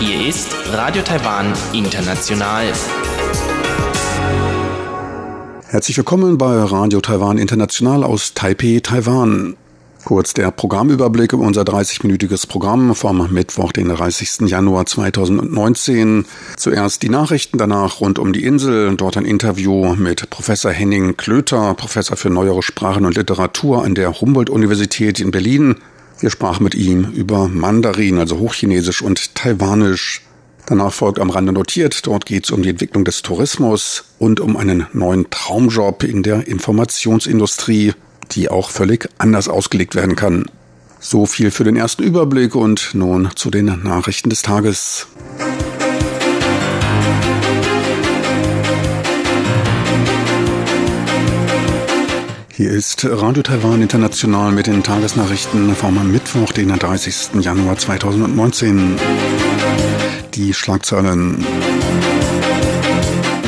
Hier 0.00 0.28
ist 0.28 0.48
Radio 0.72 1.02
Taiwan 1.02 1.52
International. 1.74 2.72
Herzlich 5.66 5.96
willkommen 5.98 6.38
bei 6.38 6.62
Radio 6.62 7.02
Taiwan 7.02 7.36
International 7.36 8.02
aus 8.02 8.32
Taipei, 8.32 8.80
Taiwan. 8.82 9.56
Kurz 10.04 10.34
der 10.34 10.50
Programmüberblick 10.50 11.32
über 11.32 11.44
unser 11.44 11.62
30-minütiges 11.62 12.46
Programm 12.46 12.94
vom 12.94 13.32
Mittwoch, 13.32 13.72
den 13.72 13.88
30. 13.88 14.50
Januar 14.50 14.84
2019. 14.84 16.26
Zuerst 16.58 17.02
die 17.02 17.08
Nachrichten, 17.08 17.56
danach 17.56 18.00
rund 18.00 18.18
um 18.18 18.34
die 18.34 18.44
Insel, 18.44 18.94
dort 18.96 19.16
ein 19.16 19.24
Interview 19.24 19.94
mit 19.94 20.28
Professor 20.28 20.72
Henning 20.72 21.16
Klöter, 21.16 21.72
Professor 21.72 22.18
für 22.18 22.28
neuere 22.28 22.62
Sprachen 22.62 23.06
und 23.06 23.16
Literatur 23.16 23.82
an 23.82 23.94
der 23.94 24.20
Humboldt-Universität 24.20 25.20
in 25.20 25.30
Berlin. 25.30 25.76
Wir 26.20 26.28
sprachen 26.28 26.64
mit 26.64 26.74
ihm 26.74 27.10
über 27.12 27.48
Mandarin, 27.48 28.18
also 28.18 28.38
Hochchinesisch 28.38 29.00
und 29.00 29.34
Taiwanisch. 29.34 30.20
Danach 30.66 30.92
folgt 30.92 31.18
am 31.18 31.30
Rande 31.30 31.52
notiert, 31.52 32.06
dort 32.06 32.26
geht 32.26 32.44
es 32.44 32.50
um 32.50 32.62
die 32.62 32.68
Entwicklung 32.68 33.06
des 33.06 33.22
Tourismus 33.22 34.04
und 34.18 34.40
um 34.40 34.58
einen 34.58 34.86
neuen 34.92 35.30
Traumjob 35.30 36.02
in 36.04 36.22
der 36.22 36.46
Informationsindustrie 36.46 37.94
die 38.32 38.48
auch 38.48 38.70
völlig 38.70 39.08
anders 39.18 39.48
ausgelegt 39.48 39.94
werden 39.94 40.16
kann. 40.16 40.46
So 41.00 41.26
viel 41.26 41.50
für 41.50 41.64
den 41.64 41.76
ersten 41.76 42.02
Überblick 42.02 42.54
und 42.54 42.94
nun 42.94 43.30
zu 43.34 43.50
den 43.50 43.66
Nachrichten 43.82 44.30
des 44.30 44.42
Tages. 44.42 45.06
Hier 52.56 52.70
ist 52.70 53.04
Radio 53.04 53.42
Taiwan 53.42 53.82
International 53.82 54.52
mit 54.52 54.68
den 54.68 54.84
Tagesnachrichten 54.84 55.74
vom 55.74 56.10
Mittwoch, 56.12 56.52
den 56.52 56.68
30. 56.68 57.40
Januar 57.40 57.76
2019. 57.76 58.96
Die 60.34 60.54
Schlagzeilen. 60.54 61.44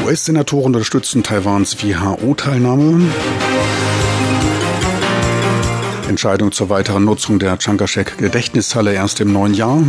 US-Senatoren 0.05 0.67
unterstützen 0.67 1.23
Taiwans 1.23 1.83
WHO-Teilnahme. 1.85 3.07
Entscheidung 6.09 6.53
zur 6.53 6.69
weiteren 6.69 7.05
Nutzung 7.05 7.39
der 7.39 7.59
Chankaschek-Gedächtnishalle 7.59 8.93
erst 8.95 9.21
im 9.21 9.33
neuen 9.33 9.55
Jahr. 9.55 9.83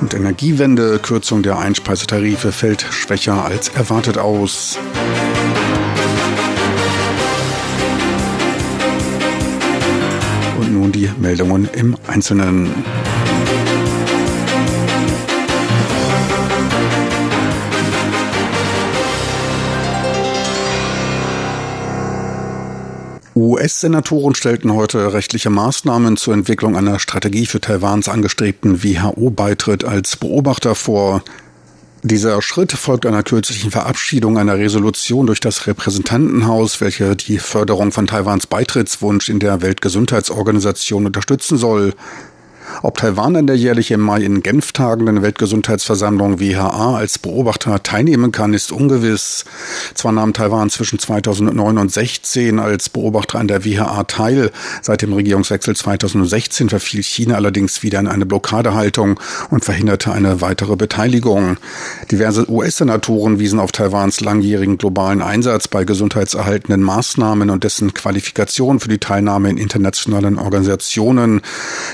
Und 0.00 0.14
Energiewende, 0.14 0.98
Kürzung 0.98 1.42
der 1.42 1.58
Einspeisetarife 1.58 2.52
fällt 2.52 2.82
schwächer 2.90 3.44
als 3.44 3.68
erwartet 3.68 4.18
aus. 4.18 4.78
Und 10.58 10.72
nun 10.72 10.92
die 10.92 11.10
Meldungen 11.20 11.68
im 11.72 11.96
Einzelnen. 12.06 13.11
US-Senatoren 23.62 24.34
stellten 24.34 24.74
heute 24.74 25.12
rechtliche 25.12 25.48
Maßnahmen 25.48 26.16
zur 26.16 26.34
Entwicklung 26.34 26.76
einer 26.76 26.98
Strategie 26.98 27.46
für 27.46 27.60
Taiwans 27.60 28.08
angestrebten 28.08 28.82
WHO-Beitritt 28.82 29.84
als 29.84 30.16
Beobachter 30.16 30.74
vor. 30.74 31.22
Dieser 32.02 32.42
Schritt 32.42 32.72
folgt 32.72 33.06
einer 33.06 33.22
kürzlichen 33.22 33.70
Verabschiedung 33.70 34.36
einer 34.36 34.58
Resolution 34.58 35.26
durch 35.26 35.38
das 35.38 35.68
Repräsentantenhaus, 35.68 36.80
welche 36.80 37.14
die 37.14 37.38
Förderung 37.38 37.92
von 37.92 38.08
Taiwans 38.08 38.48
Beitrittswunsch 38.48 39.28
in 39.28 39.38
der 39.38 39.62
Weltgesundheitsorganisation 39.62 41.06
unterstützen 41.06 41.56
soll. 41.56 41.94
Ob 42.82 42.96
Taiwan 42.96 43.36
an 43.36 43.46
der 43.46 43.56
jährlich 43.56 43.90
im 43.90 44.00
Mai 44.00 44.22
in 44.22 44.42
Genf 44.42 44.72
tagenden 44.72 45.22
Weltgesundheitsversammlung 45.22 46.40
WHA 46.40 46.96
als 46.96 47.18
Beobachter 47.18 47.82
teilnehmen 47.82 48.32
kann, 48.32 48.54
ist 48.54 48.72
ungewiss. 48.72 49.44
Zwar 49.94 50.12
nahm 50.12 50.32
Taiwan 50.32 50.70
zwischen 50.70 50.98
2009 50.98 51.78
und 51.78 51.92
2016 51.92 52.58
als 52.58 52.88
Beobachter 52.88 53.38
an 53.38 53.48
der 53.48 53.64
WHA 53.64 54.04
teil. 54.04 54.50
Seit 54.80 55.02
dem 55.02 55.12
Regierungswechsel 55.12 55.76
2016 55.76 56.68
verfiel 56.68 57.02
China 57.02 57.34
allerdings 57.34 57.82
wieder 57.82 58.00
in 58.00 58.06
eine 58.06 58.26
Blockadehaltung 58.26 59.20
und 59.50 59.64
verhinderte 59.64 60.12
eine 60.12 60.40
weitere 60.40 60.76
Beteiligung. 60.76 61.58
Diverse 62.10 62.48
US-Senatoren 62.50 63.38
wiesen 63.38 63.58
auf 63.58 63.72
Taiwans 63.72 64.20
langjährigen 64.20 64.78
globalen 64.78 65.22
Einsatz 65.22 65.68
bei 65.68 65.84
gesundheitserhaltenden 65.84 66.82
Maßnahmen 66.82 67.50
und 67.50 67.64
dessen 67.64 67.94
Qualifikation 67.94 68.80
für 68.80 68.88
die 68.88 68.98
Teilnahme 68.98 69.50
in 69.50 69.58
internationalen 69.58 70.38
Organisationen 70.38 71.40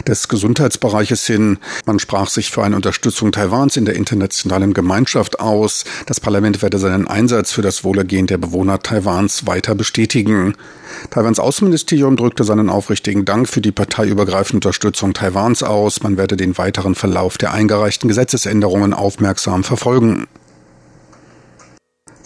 des 0.07 0.29
Gesundheits 0.29 0.68
Gesundheitsbereiches 0.69 1.27
hin. 1.27 1.59
Man 1.87 1.99
sprach 1.99 2.29
sich 2.29 2.51
für 2.51 2.63
eine 2.63 2.77
Unterstützung 2.77 3.33
Taiwans 3.33 3.77
in 3.77 3.87
der 3.87 3.97
internationalen 3.97 4.75
Gemeinschaft 4.75 5.41
aus. 5.41 5.85
Das 6.07 6.21
Parlament 6.21 6.61
werde 6.63 6.79
seinen 6.79 7.09
Einsatz 7.09 7.53
für 7.53 7.63
das 7.63 7.85
Wohlergehen 7.85 8.27
der 8.27 8.39
Bewohner 8.39 8.81
Taiwans 8.81 9.47
weiter 9.47 9.75
bestätigen. 9.75 10.55
Taiwans 11.11 11.39
Außenministerium 11.39 12.17
drückte 12.17 12.45
seinen 12.45 12.69
aufrichtigen 12.69 13.25
Dank 13.25 13.49
für 13.49 13.61
die 13.61 13.73
parteiübergreifende 13.73 14.59
Unterstützung 14.59 15.15
Taiwans 15.15 15.63
aus. 15.63 16.03
Man 16.03 16.17
werde 16.19 16.37
den 16.37 16.59
weiteren 16.59 16.95
Verlauf 16.95 17.39
der 17.39 17.53
eingereichten 17.55 18.09
Gesetzesänderungen 18.09 18.93
aufmerksam 18.93 19.65
verfolgen. 19.65 20.27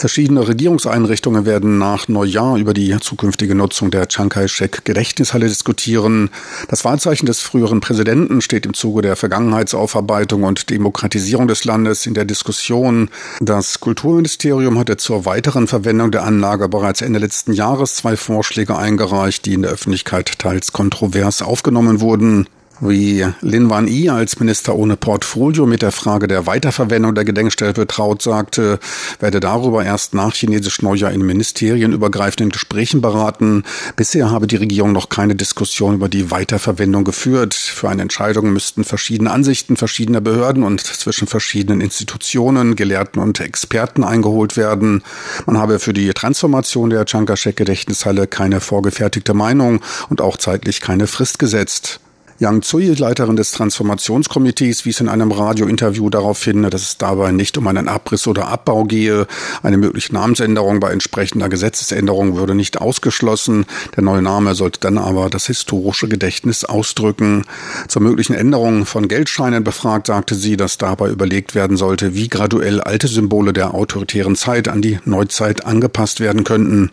Verschiedene 0.03 0.49
Regierungseinrichtungen 0.49 1.47
werden 1.47 1.79
nach 1.79 2.09
Neujahr 2.09 2.57
über 2.57 2.75
die 2.75 2.99
zukünftige 2.99 3.55
Nutzung 3.55 3.93
der 3.93 4.09
Chiang 4.09 4.31
Kai-shek 4.31 4.85
Gedächtnishalle 4.85 5.47
diskutieren. 5.47 6.31
Das 6.67 6.85
Wahrzeichen 6.85 7.27
des 7.27 7.39
früheren 7.39 7.79
Präsidenten 7.79 8.41
steht 8.41 8.67
im 8.67 8.75
Zuge 8.75 9.03
der 9.03 9.15
Vergangenheitsaufarbeitung 9.15 10.43
und 10.43 10.71
Demokratisierung 10.71 11.47
des 11.47 11.65
Landes 11.65 12.05
in 12.07 12.15
der 12.15 12.25
Diskussion. 12.25 13.11
Das 13.41 13.79
Kulturministerium 13.79 14.77
hatte 14.77 14.97
zur 14.97 15.25
weiteren 15.25 15.69
Verwendung 15.69 16.11
der 16.11 16.25
Anlage 16.25 16.69
bereits 16.69 17.01
Ende 17.01 17.21
letzten 17.21 17.53
Jahres 17.53 17.95
zwei 17.95 18.17
Vorschläge 18.17 18.77
eingereicht, 18.77 19.47
die 19.47 19.55
in 19.55 19.63
der 19.63 19.71
Öffentlichkeit 19.71 20.37
teils 20.37 20.73
kontrovers 20.73 21.43
aufgenommen 21.43 22.01
wurden 22.01 22.49
wie 22.83 23.25
Lin 23.41 23.71
Wan 23.71 23.87
Yi 23.87 24.11
als 24.11 24.41
Minister 24.41 24.75
ohne 24.75 24.97
Portfolio 24.97 25.67
mit 25.67 25.83
der 25.83 25.93
Frage 25.93 26.27
der 26.27 26.47
Weiterverwendung 26.47 27.15
der 27.15 27.25
Gedenkstätte 27.25 27.83
betraut 27.83 28.23
sagte, 28.23 28.81
werde 29.21 29.39
darüber 29.39 29.85
erst 29.85 30.15
nach 30.15 30.35
chinesisch 30.35 30.83
Neujahr 30.83 31.13
in 31.13 31.23
ministerienübergreifenden 31.23 32.51
Gesprächen 32.51 33.01
beraten. 33.01 33.63
Bisher 33.95 34.31
habe 34.31 34.49
die 34.49 34.57
Regierung 34.57 34.93
noch 34.93 35.09
keine 35.09 35.37
Diskussion 35.37 35.95
über 35.95 36.09
die 36.09 36.33
Weiterverwendung 36.33 37.05
geführt. 37.05 37.55
Für 37.55 37.89
eine 37.89 38.03
Entscheidung 38.03 38.53
müssten 38.53 38.83
verschiedene 38.83 39.31
Ansichten 39.31 39.77
verschiedener 39.77 40.21
Behörden 40.21 40.65
und 40.65 40.81
zwischen 40.81 41.29
verschiedenen 41.29 41.81
Institutionen, 41.81 42.75
Gelehrten 42.75 43.23
und 43.23 43.39
Experten 43.39 44.03
eingeholt 44.03 44.57
werden. 44.57 45.03
Man 45.47 45.57
habe 45.57 45.79
für 45.79 45.93
die 45.93 46.11
Transformation 46.11 46.91
der 46.91 47.05
Chiang 47.05 47.27
Kai-shek-Gedächtnishalle 47.27 48.27
keine 48.27 48.61
vorgefertigte 48.61 49.35
Meinung 49.35 49.81
und 50.09 50.21
auch 50.21 50.37
zeitlich 50.37 50.81
keine 50.81 51.07
Frist 51.07 51.39
gesetzt. 51.39 52.02
Yang 52.43 52.63
Tsui, 52.63 52.93
Leiterin 52.95 53.37
des 53.37 53.53
Transformationskomitees, 53.53 54.85
wies 54.85 54.99
in 54.99 55.09
einem 55.09 55.31
Radiointerview 55.31 56.11
darauf 56.11 56.43
hin, 56.43 56.69
dass 56.69 56.83
es 56.83 56.99
dabei 56.99 57.31
nicht 57.31 57.57
um 57.57 57.69
einen 57.69 57.87
Abriss 57.87 58.27
oder 58.27 58.49
Abbau 58.49 58.83
gehe. 58.83 59.29
Eine 59.63 59.77
mögliche 59.77 60.13
Namensänderung 60.13 60.81
bei 60.81 60.91
entsprechender 60.91 61.49
Gesetzesänderung 61.49 62.35
würde 62.37 62.57
nicht 62.57 62.81
ausgeschlossen. 62.81 63.65
Der 63.95 64.03
neue 64.03 64.23
Name 64.23 64.57
sollte 64.57 64.81
dann 64.81 64.99
aber 64.99 65.31
das 65.31 65.47
historische 65.47 66.09
Gedächtnis 66.09 66.65
ausdrücken. 66.65 67.45
Zur 67.87 68.03
möglichen 68.03 68.35
Änderung 68.35 68.87
von 68.87 69.07
Geldscheinen 69.07 69.63
befragt, 69.63 70.09
sagte 70.09 70.35
sie, 70.35 70.57
dass 70.57 70.79
dabei 70.79 71.11
überlegt 71.11 71.55
werden 71.55 71.77
sollte, 71.77 72.17
wie 72.17 72.27
graduell 72.27 72.81
alte 72.81 73.07
Symbole 73.07 73.53
der 73.53 73.73
autoritären 73.73 74.35
Zeit 74.35 74.67
an 74.67 74.83
die 74.83 74.99
Neuzeit 75.05 75.65
angepasst 75.65 76.19
werden 76.19 76.43
könnten. 76.43 76.91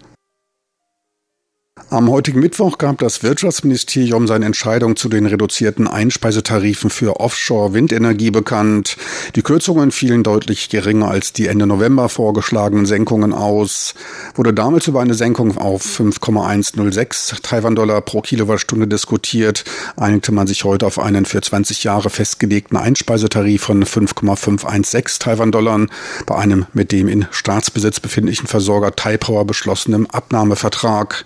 Am 1.90 2.10
heutigen 2.10 2.40
Mittwoch 2.40 2.78
gab 2.78 3.00
das 3.00 3.24
Wirtschaftsministerium 3.24 4.28
seine 4.28 4.46
Entscheidung 4.46 4.96
zu 4.96 5.10
den 5.10 5.26
reduzierten 5.26 5.88
Einspeisetarifen 5.88 6.90
für 6.90 7.20
Offshore-Windenergie 7.20 8.30
bekannt. 8.30 8.98
Die 9.36 9.42
Kürzungen 9.42 9.92
fielen 9.92 10.22
deutlich 10.22 10.70
geringer 10.70 11.10
als 11.10 11.34
die 11.34 11.48
Ende 11.48 11.66
November 11.66 12.10
vorgeschlagenen 12.10 12.86
Senkungen 12.86 13.34
aus. 13.34 13.96
Wurde 14.36 14.54
damals 14.54 14.88
über 14.88 15.02
eine 15.02 15.16
Senkung 15.16 15.58
auf 15.58 15.82
5,106 15.82 17.38
Taiwan-Dollar 17.42 18.02
pro 18.02 18.22
Kilowattstunde 18.22 18.88
diskutiert, 18.88 19.64
einigte 19.96 20.32
man 20.32 20.46
sich 20.46 20.64
heute 20.64 20.86
auf 20.86 21.00
einen 21.00 21.26
für 21.26 21.42
20 21.42 21.84
Jahre 21.84 22.10
festgelegten 22.12 22.78
Einspeisetarif 22.78 23.64
von 23.64 23.84
5,516 23.86 25.20
Taiwan-Dollar 25.20 25.88
bei 26.26 26.36
einem 26.36 26.66
mit 26.74 26.92
dem 26.92 27.08
in 27.08 27.26
Staatsbesitz 27.32 28.00
befindlichen 28.00 28.48
Versorger 28.48 28.96
Taipower 28.96 29.46
beschlossenen 29.46 30.08
Abnahmevertrag. 30.10 31.26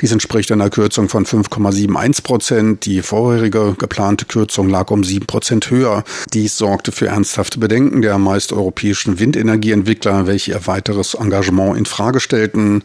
Dies 0.00 0.12
entspricht 0.12 0.52
einer 0.52 0.70
Kürzung 0.70 1.08
von 1.08 1.26
5,71 1.26 2.22
Prozent. 2.22 2.86
Die 2.86 3.02
vorherige 3.02 3.74
geplante 3.78 4.26
Kürzung 4.26 4.68
lag 4.68 4.90
um 4.90 5.04
7 5.04 5.26
Prozent 5.26 5.70
höher. 5.70 6.04
Dies 6.32 6.56
sorgte 6.56 6.92
für 6.92 7.06
ernsthafte 7.06 7.58
Bedenken 7.58 8.02
der 8.02 8.18
meist 8.18 8.52
europäischen 8.52 9.18
Windenergieentwickler, 9.18 10.26
welche 10.26 10.52
ihr 10.52 10.66
weiteres 10.66 11.14
Engagement 11.14 11.76
in 11.76 11.86
Frage 11.86 12.20
stellten. 12.20 12.82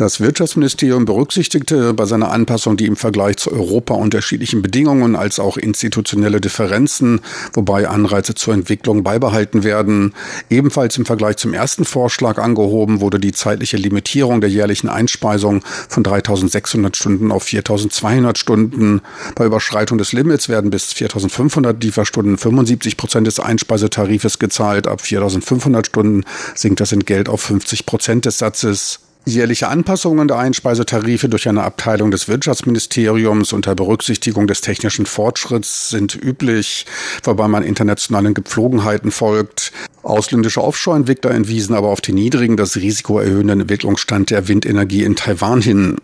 Das 0.00 0.18
Wirtschaftsministerium 0.18 1.04
berücksichtigte 1.04 1.92
bei 1.92 2.06
seiner 2.06 2.30
Anpassung 2.30 2.78
die 2.78 2.86
im 2.86 2.96
Vergleich 2.96 3.36
zu 3.36 3.52
Europa 3.52 3.92
unterschiedlichen 3.92 4.62
Bedingungen 4.62 5.14
als 5.14 5.38
auch 5.38 5.58
institutionelle 5.58 6.40
Differenzen, 6.40 7.20
wobei 7.52 7.86
Anreize 7.86 8.34
zur 8.34 8.54
Entwicklung 8.54 9.02
beibehalten 9.02 9.62
werden. 9.62 10.14
Ebenfalls 10.48 10.96
im 10.96 11.04
Vergleich 11.04 11.36
zum 11.36 11.52
ersten 11.52 11.84
Vorschlag 11.84 12.38
angehoben 12.38 13.02
wurde 13.02 13.20
die 13.20 13.32
zeitliche 13.32 13.76
Limitierung 13.76 14.40
der 14.40 14.48
jährlichen 14.48 14.88
Einspeisung 14.88 15.62
von 15.90 16.02
3600 16.02 16.96
Stunden 16.96 17.30
auf 17.30 17.42
4200 17.42 18.38
Stunden. 18.38 19.02
Bei 19.34 19.44
Überschreitung 19.44 19.98
des 19.98 20.14
Limits 20.14 20.48
werden 20.48 20.70
bis 20.70 20.94
4500 20.94 21.84
Lieferstunden 21.84 22.38
75 22.38 22.96
Prozent 22.96 23.26
des 23.26 23.38
Einspeisetarifes 23.38 24.38
gezahlt. 24.38 24.86
Ab 24.86 25.02
4500 25.02 25.88
Stunden 25.88 26.24
sinkt 26.54 26.80
das 26.80 26.92
Entgelt 26.92 27.28
auf 27.28 27.42
50 27.42 27.84
Prozent 27.84 28.24
des 28.24 28.38
Satzes. 28.38 29.00
Jährliche 29.26 29.68
Anpassungen 29.68 30.28
der 30.28 30.38
Einspeisetarife 30.38 31.28
durch 31.28 31.48
eine 31.48 31.62
Abteilung 31.62 32.10
des 32.10 32.26
Wirtschaftsministeriums 32.26 33.52
unter 33.52 33.74
Berücksichtigung 33.74 34.46
des 34.46 34.62
technischen 34.62 35.04
Fortschritts 35.06 35.90
sind 35.90 36.14
üblich, 36.14 36.86
wobei 37.22 37.46
man 37.46 37.62
internationalen 37.62 38.34
Gepflogenheiten 38.34 39.10
folgt. 39.10 39.72
Ausländische 40.02 40.64
Offshore-Entwickler 40.64 41.32
entwiesen 41.32 41.74
aber 41.74 41.88
auf 41.88 42.00
den 42.00 42.14
niedrigen, 42.14 42.56
das 42.56 42.76
Risiko 42.76 43.18
erhöhenden 43.18 43.60
Entwicklungsstand 43.60 44.30
der 44.30 44.48
Windenergie 44.48 45.04
in 45.04 45.16
Taiwan 45.16 45.60
hin. 45.60 45.96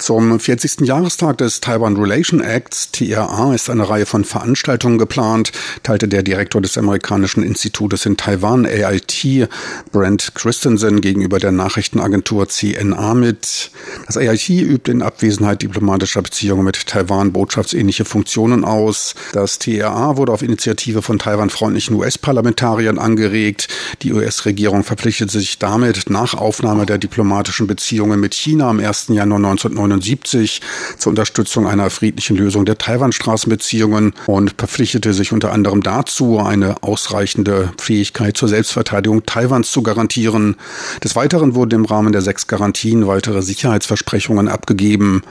Zum 0.00 0.40
40. 0.40 0.86
Jahrestag 0.86 1.36
des 1.36 1.60
Taiwan 1.60 1.94
Relation 1.94 2.40
Acts, 2.40 2.90
TRA, 2.90 3.54
ist 3.54 3.68
eine 3.68 3.86
Reihe 3.86 4.06
von 4.06 4.24
Veranstaltungen 4.24 4.96
geplant, 4.96 5.52
teilte 5.82 6.08
der 6.08 6.22
Direktor 6.22 6.62
des 6.62 6.78
amerikanischen 6.78 7.42
Institutes 7.42 8.06
in 8.06 8.16
Taiwan, 8.16 8.64
AIT, 8.64 9.46
Brent 9.92 10.34
Christensen, 10.34 11.02
gegenüber 11.02 11.38
der 11.38 11.52
Nachrichtenagentur 11.52 12.48
CNA 12.48 13.12
mit. 13.12 13.70
Das 14.06 14.16
AIT 14.16 14.48
übt 14.48 14.90
in 14.90 15.02
Abwesenheit 15.02 15.60
diplomatischer 15.60 16.22
Beziehungen 16.22 16.64
mit 16.64 16.86
Taiwan 16.86 17.32
botschaftsähnliche 17.34 18.06
Funktionen 18.06 18.64
aus. 18.64 19.14
Das 19.34 19.58
TRA 19.58 20.16
wurde 20.16 20.32
auf 20.32 20.40
Initiative 20.40 21.02
von 21.02 21.18
Taiwan-freundlichen 21.18 21.94
US-Parlamentariern 21.96 22.98
angeregt. 22.98 23.68
Die 24.00 24.14
US-Regierung 24.14 24.82
verpflichtete 24.82 25.30
sich 25.30 25.58
damit, 25.58 26.08
nach 26.08 26.32
Aufnahme 26.32 26.86
der 26.86 26.96
diplomatischen 26.96 27.66
Beziehungen 27.66 28.18
mit 28.18 28.32
China 28.32 28.70
am 28.70 28.80
1. 28.80 29.08
Januar 29.08 29.36
1999 29.36 29.89
1979 29.92 30.60
zur 30.98 31.10
Unterstützung 31.10 31.66
einer 31.66 31.90
friedlichen 31.90 32.36
Lösung 32.36 32.64
der 32.64 32.78
Taiwan-Straßenbeziehungen 32.78 34.14
und 34.26 34.54
verpflichtete 34.56 35.12
sich 35.12 35.32
unter 35.32 35.52
anderem 35.52 35.82
dazu, 35.82 36.38
eine 36.38 36.82
ausreichende 36.82 37.72
Fähigkeit 37.78 38.36
zur 38.36 38.48
Selbstverteidigung 38.48 39.26
Taiwans 39.26 39.70
zu 39.70 39.82
garantieren. 39.82 40.56
Des 41.02 41.16
Weiteren 41.16 41.54
wurden 41.54 41.80
im 41.80 41.84
Rahmen 41.84 42.12
der 42.12 42.22
sechs 42.22 42.46
Garantien 42.46 43.06
weitere 43.06 43.42
Sicherheitsversprechungen 43.42 44.48
abgegeben. 44.48 45.22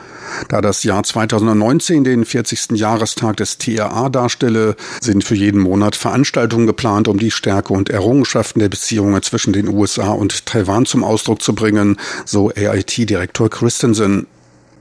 Da 0.48 0.62
das 0.62 0.84
Jahr 0.84 1.04
2019 1.04 2.04
den 2.04 2.26
40. 2.26 2.72
Jahrestag 2.72 3.38
des 3.38 3.58
TRA 3.58 4.10
darstelle, 4.10 4.76
sind 5.02 5.24
für 5.24 5.36
jeden 5.36 5.62
Monat 5.62 5.96
Veranstaltungen 5.96 6.68
geplant, 6.68 7.08
um 7.08 7.20
die 7.20 7.32
Stärke 7.32 7.74
und 7.74 7.90
Errungenschaften 7.90 8.60
der 8.60 8.70
Beziehungen 8.70 9.22
zwischen 9.24 9.54
den 9.54 9.68
USA 9.68 10.10
und 10.12 10.46
Taiwan 10.46 10.86
zum 10.86 11.04
Ausdruck 11.04 11.42
zu 11.42 11.54
bringen, 11.54 11.98
so 12.26 12.50
AIT-Direktor 12.50 13.50
Christensen. 13.50 14.28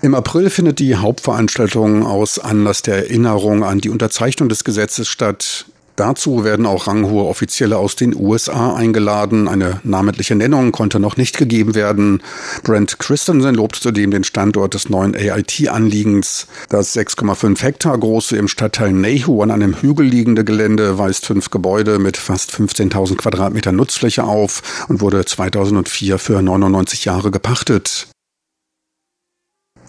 Im 0.00 0.15
April 0.15 0.49
findet 0.49 0.79
die 0.79 0.95
Hauptveranstaltung 0.95 2.06
aus 2.06 2.39
Anlass 2.39 2.83
der 2.83 2.99
Erinnerung 2.99 3.65
an 3.65 3.81
die 3.81 3.91
Unterzeichnung 3.91 4.49
des 4.49 4.62
Gesetzes 4.62 5.09
statt. 5.09 5.67
Dazu 5.97 6.45
werden 6.45 6.67
auch 6.67 6.87
ranghohe 6.87 7.25
Offizielle 7.25 7.77
aus 7.77 7.97
den 7.97 8.15
USA 8.15 8.77
eingeladen. 8.77 9.49
Eine 9.49 9.81
namentliche 9.83 10.37
Nennung 10.37 10.71
konnte 10.71 11.00
noch 11.00 11.17
nicht 11.17 11.37
gegeben 11.37 11.75
werden. 11.75 12.23
Brent 12.62 13.00
Christensen 13.00 13.56
lobt 13.56 13.75
zudem 13.75 14.12
den 14.12 14.23
Standort 14.23 14.75
des 14.75 14.89
neuen 14.89 15.17
AIT-Anliegens. 15.17 16.47
Das 16.69 16.95
6,5 16.95 17.61
Hektar 17.61 17.99
große 17.99 18.37
im 18.37 18.47
Stadtteil 18.47 18.93
Nehu 18.93 19.43
an 19.43 19.50
einem 19.50 19.75
Hügel 19.75 20.06
liegende 20.06 20.45
Gelände 20.45 20.99
weist 20.99 21.27
fünf 21.27 21.50
Gebäude 21.50 21.99
mit 21.99 22.17
fast 22.17 22.53
15.000 22.53 23.17
Quadratmeter 23.17 23.73
Nutzfläche 23.73 24.23
auf 24.23 24.87
und 24.87 25.00
wurde 25.00 25.25
2004 25.25 26.19
für 26.21 26.41
99 26.41 27.05
Jahre 27.06 27.33
gepachtet. 27.33 28.06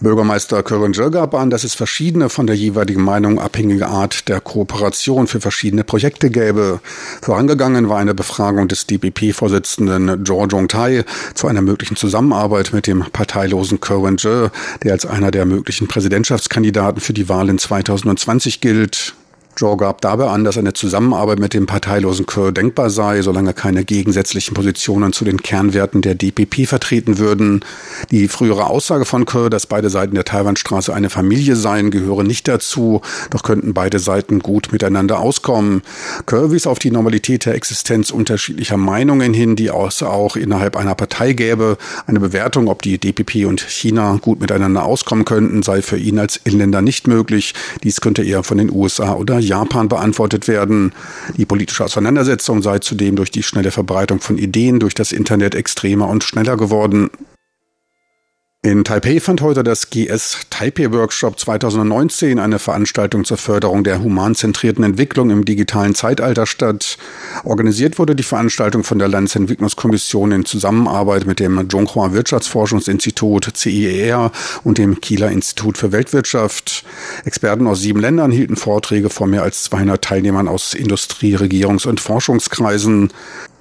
Bürgermeister 0.00 0.62
Kören 0.62 0.92
gab 0.92 1.34
an, 1.34 1.50
dass 1.50 1.62
es 1.62 1.74
verschiedene 1.74 2.30
von 2.30 2.46
der 2.46 2.56
jeweiligen 2.56 3.02
Meinung 3.02 3.38
abhängige 3.38 3.88
Art 3.88 4.28
der 4.28 4.40
Kooperation 4.40 5.26
für 5.26 5.40
verschiedene 5.40 5.84
Projekte 5.84 6.30
gäbe. 6.30 6.80
Vorangegangen 7.20 7.90
war 7.90 7.98
eine 7.98 8.14
Befragung 8.14 8.66
des 8.66 8.86
DPP-Vorsitzenden 8.86 10.24
Zhou 10.24 10.46
Zhongtai 10.46 11.04
zu 11.34 11.48
einer 11.48 11.60
möglichen 11.60 11.96
Zusammenarbeit 11.96 12.72
mit 12.72 12.86
dem 12.86 13.04
parteilosen 13.12 13.80
Kören 13.80 14.16
der 14.16 14.50
als 14.92 15.04
einer 15.04 15.30
der 15.30 15.44
möglichen 15.44 15.86
Präsidentschaftskandidaten 15.86 17.00
für 17.00 17.12
die 17.12 17.28
Wahl 17.28 17.50
in 17.50 17.58
2020 17.58 18.60
gilt. 18.60 19.14
Joe 19.60 19.76
gab 19.76 20.00
dabei 20.00 20.28
an, 20.28 20.42
dass 20.44 20.56
eine 20.56 20.72
Zusammenarbeit 20.72 21.38
mit 21.38 21.52
dem 21.52 21.66
parteilosen 21.66 22.24
Kerr 22.24 22.50
denkbar 22.50 22.88
sei, 22.88 23.20
solange 23.20 23.52
keine 23.52 23.84
gegensätzlichen 23.84 24.54
Positionen 24.54 25.12
zu 25.12 25.22
den 25.26 25.42
Kernwerten 25.42 26.00
der 26.00 26.14
DPP 26.14 26.66
vertreten 26.66 27.18
würden. 27.18 27.62
Die 28.10 28.28
frühere 28.28 28.68
Aussage 28.68 29.04
von 29.04 29.26
Kerr, 29.26 29.50
dass 29.50 29.66
beide 29.66 29.90
Seiten 29.90 30.14
der 30.14 30.24
Taiwanstraße 30.24 30.94
eine 30.94 31.10
Familie 31.10 31.56
seien, 31.56 31.90
gehöre 31.90 32.22
nicht 32.22 32.48
dazu, 32.48 33.02
doch 33.28 33.42
könnten 33.42 33.74
beide 33.74 33.98
Seiten 33.98 34.38
gut 34.38 34.72
miteinander 34.72 35.20
auskommen. 35.20 35.82
Kerr 36.24 36.50
wies 36.52 36.66
auf 36.66 36.78
die 36.78 36.90
Normalität 36.90 37.44
der 37.44 37.54
Existenz 37.54 38.10
unterschiedlicher 38.10 38.78
Meinungen 38.78 39.34
hin, 39.34 39.56
die 39.56 39.70
auch 39.70 40.36
innerhalb 40.36 40.74
einer 40.74 40.94
Partei 40.94 41.34
gäbe. 41.34 41.76
Eine 42.06 42.20
Bewertung, 42.20 42.68
ob 42.68 42.80
die 42.80 42.96
DPP 42.96 43.44
und 43.44 43.60
China 43.60 44.18
gut 44.22 44.40
miteinander 44.40 44.86
auskommen 44.86 45.26
könnten, 45.26 45.62
sei 45.62 45.82
für 45.82 45.98
ihn 45.98 46.18
als 46.18 46.40
Inländer 46.44 46.80
nicht 46.80 47.06
möglich. 47.06 47.52
Dies 47.82 48.00
könnte 48.00 48.22
eher 48.22 48.42
von 48.42 48.56
den 48.56 48.70
USA 48.72 49.14
oder 49.14 49.38
Japan 49.50 49.88
beantwortet 49.88 50.48
werden. 50.48 50.92
Die 51.36 51.44
politische 51.44 51.84
Auseinandersetzung 51.84 52.62
sei 52.62 52.78
zudem 52.78 53.16
durch 53.16 53.30
die 53.30 53.42
schnelle 53.42 53.72
Verbreitung 53.72 54.20
von 54.20 54.38
Ideen 54.38 54.78
durch 54.78 54.94
das 54.94 55.12
Internet 55.12 55.54
extremer 55.54 56.08
und 56.08 56.24
schneller 56.24 56.56
geworden. 56.56 57.10
In 58.62 58.84
Taipei 58.84 59.20
fand 59.20 59.40
heute 59.40 59.64
das 59.64 59.88
GS 59.88 60.40
Taipei 60.50 60.92
Workshop 60.92 61.40
2019, 61.40 62.38
eine 62.38 62.58
Veranstaltung 62.58 63.24
zur 63.24 63.38
Förderung 63.38 63.84
der 63.84 64.02
humanzentrierten 64.02 64.84
Entwicklung 64.84 65.30
im 65.30 65.46
digitalen 65.46 65.94
Zeitalter 65.94 66.44
statt. 66.44 66.98
Organisiert 67.44 67.98
wurde 67.98 68.14
die 68.14 68.22
Veranstaltung 68.22 68.84
von 68.84 68.98
der 68.98 69.08
Landesentwicklungskommission 69.08 70.32
in 70.32 70.44
Zusammenarbeit 70.44 71.24
mit 71.24 71.40
dem 71.40 71.70
Zhonghua 71.70 72.12
Wirtschaftsforschungsinstitut 72.12 73.50
CIER 73.56 74.30
und 74.62 74.76
dem 74.76 75.00
Kieler 75.00 75.30
Institut 75.30 75.78
für 75.78 75.90
Weltwirtschaft. 75.92 76.84
Experten 77.24 77.66
aus 77.66 77.80
sieben 77.80 78.00
Ländern 78.00 78.30
hielten 78.30 78.56
Vorträge 78.56 79.08
vor 79.08 79.26
mehr 79.26 79.42
als 79.42 79.62
200 79.62 80.04
Teilnehmern 80.04 80.48
aus 80.48 80.74
Industrie-, 80.74 81.36
Regierungs- 81.36 81.86
und 81.86 81.98
Forschungskreisen. 81.98 83.10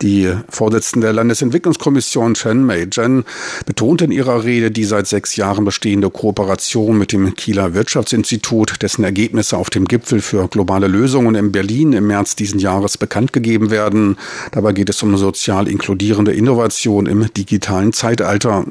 Die 0.02 0.34
Vorsitzende 0.50 1.08
der 1.08 1.14
Landesentwicklungskommission 1.14 2.34
Chen 2.34 2.66
Mei-jen 2.66 3.24
betonte 3.66 4.04
in 4.04 4.12
ihrer 4.12 4.44
Rede 4.44 4.72
die 4.72 4.89
seit 4.90 5.08
sechs 5.08 5.38
Jahren 5.38 5.64
bestehende 5.64 6.10
Kooperation 6.10 6.98
mit 6.98 7.14
dem 7.14 7.36
Kieler 7.36 7.74
Wirtschaftsinstitut, 7.74 8.82
dessen 8.82 9.06
Ergebnisse 9.06 9.58
auf 9.58 9.70
dem 9.70 9.86
Gipfel 9.86 10.20
für 10.20 10.50
globale 10.50 10.88
Lösungen 10.88 11.36
in 11.36 11.54
Berlin 11.54 11.94
im 11.94 12.08
März 12.08 12.36
diesen 12.36 12.60
Jahres 12.60 12.98
bekannt 12.98 13.32
gegeben 13.32 13.72
werden. 13.72 14.18
Dabei 14.52 14.74
geht 14.74 14.90
es 14.90 15.02
um 15.02 15.16
sozial 15.16 15.70
inkludierende 15.70 16.34
Innovation 16.34 17.06
im 17.06 17.32
digitalen 17.34 17.94
Zeitalter. 17.94 18.66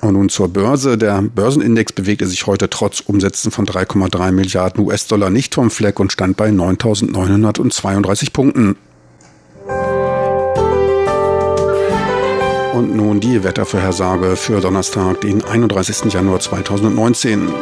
Und 0.00 0.14
nun 0.14 0.30
zur 0.30 0.48
Börse. 0.48 0.96
Der 0.96 1.22
Börsenindex 1.22 1.92
bewegte 1.92 2.26
sich 2.26 2.46
heute 2.46 2.70
trotz 2.70 3.00
Umsätzen 3.00 3.52
von 3.52 3.66
3,3 3.66 4.32
Milliarden 4.32 4.84
US-Dollar 4.84 5.30
nicht 5.30 5.54
vom 5.54 5.70
Fleck 5.70 6.00
und 6.00 6.10
stand 6.10 6.36
bei 6.36 6.48
9.932 6.48 8.32
Punkten. 8.32 8.76
Und 12.80 12.96
nun 12.96 13.20
die 13.20 13.44
Wettervorhersage 13.44 14.36
für 14.36 14.62
Donnerstag, 14.62 15.20
den 15.20 15.44
31. 15.44 16.10
Januar 16.14 16.40
2019. 16.40 17.52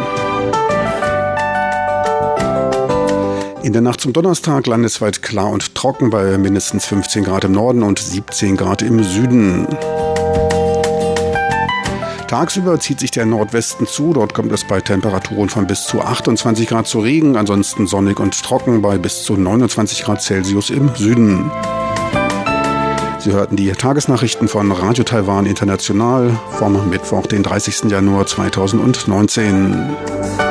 In 3.64 3.72
der 3.72 3.82
Nacht 3.82 4.00
zum 4.00 4.12
Donnerstag 4.12 4.68
landesweit 4.68 5.20
klar 5.20 5.50
und 5.50 5.74
trocken 5.74 6.10
bei 6.10 6.38
mindestens 6.38 6.86
15 6.86 7.24
Grad 7.24 7.42
im 7.42 7.50
Norden 7.50 7.82
und 7.82 7.98
17 7.98 8.56
Grad 8.56 8.80
im 8.82 9.02
Süden. 9.02 9.66
Tagsüber 12.28 12.78
zieht 12.78 13.00
sich 13.00 13.10
der 13.10 13.26
Nordwesten 13.26 13.88
zu. 13.88 14.12
Dort 14.12 14.34
kommt 14.34 14.52
es 14.52 14.62
bei 14.62 14.80
Temperaturen 14.80 15.48
von 15.48 15.66
bis 15.66 15.84
zu 15.84 16.00
28 16.00 16.68
Grad 16.68 16.86
zu 16.86 17.00
Regen, 17.00 17.36
ansonsten 17.36 17.88
sonnig 17.88 18.20
und 18.20 18.40
trocken 18.40 18.82
bei 18.82 18.98
bis 18.98 19.24
zu 19.24 19.36
29 19.36 20.04
Grad 20.04 20.22
Celsius 20.22 20.70
im 20.70 20.94
Süden. 20.94 21.50
Sie 23.18 23.32
hörten 23.32 23.56
die 23.56 23.72
Tagesnachrichten 23.72 24.46
von 24.46 24.70
Radio 24.70 25.02
Taiwan 25.02 25.44
International 25.44 26.30
vom 26.58 26.88
Mittwoch, 26.88 27.26
den 27.26 27.42
30. 27.42 27.90
Januar 27.90 28.26
2019. 28.26 30.47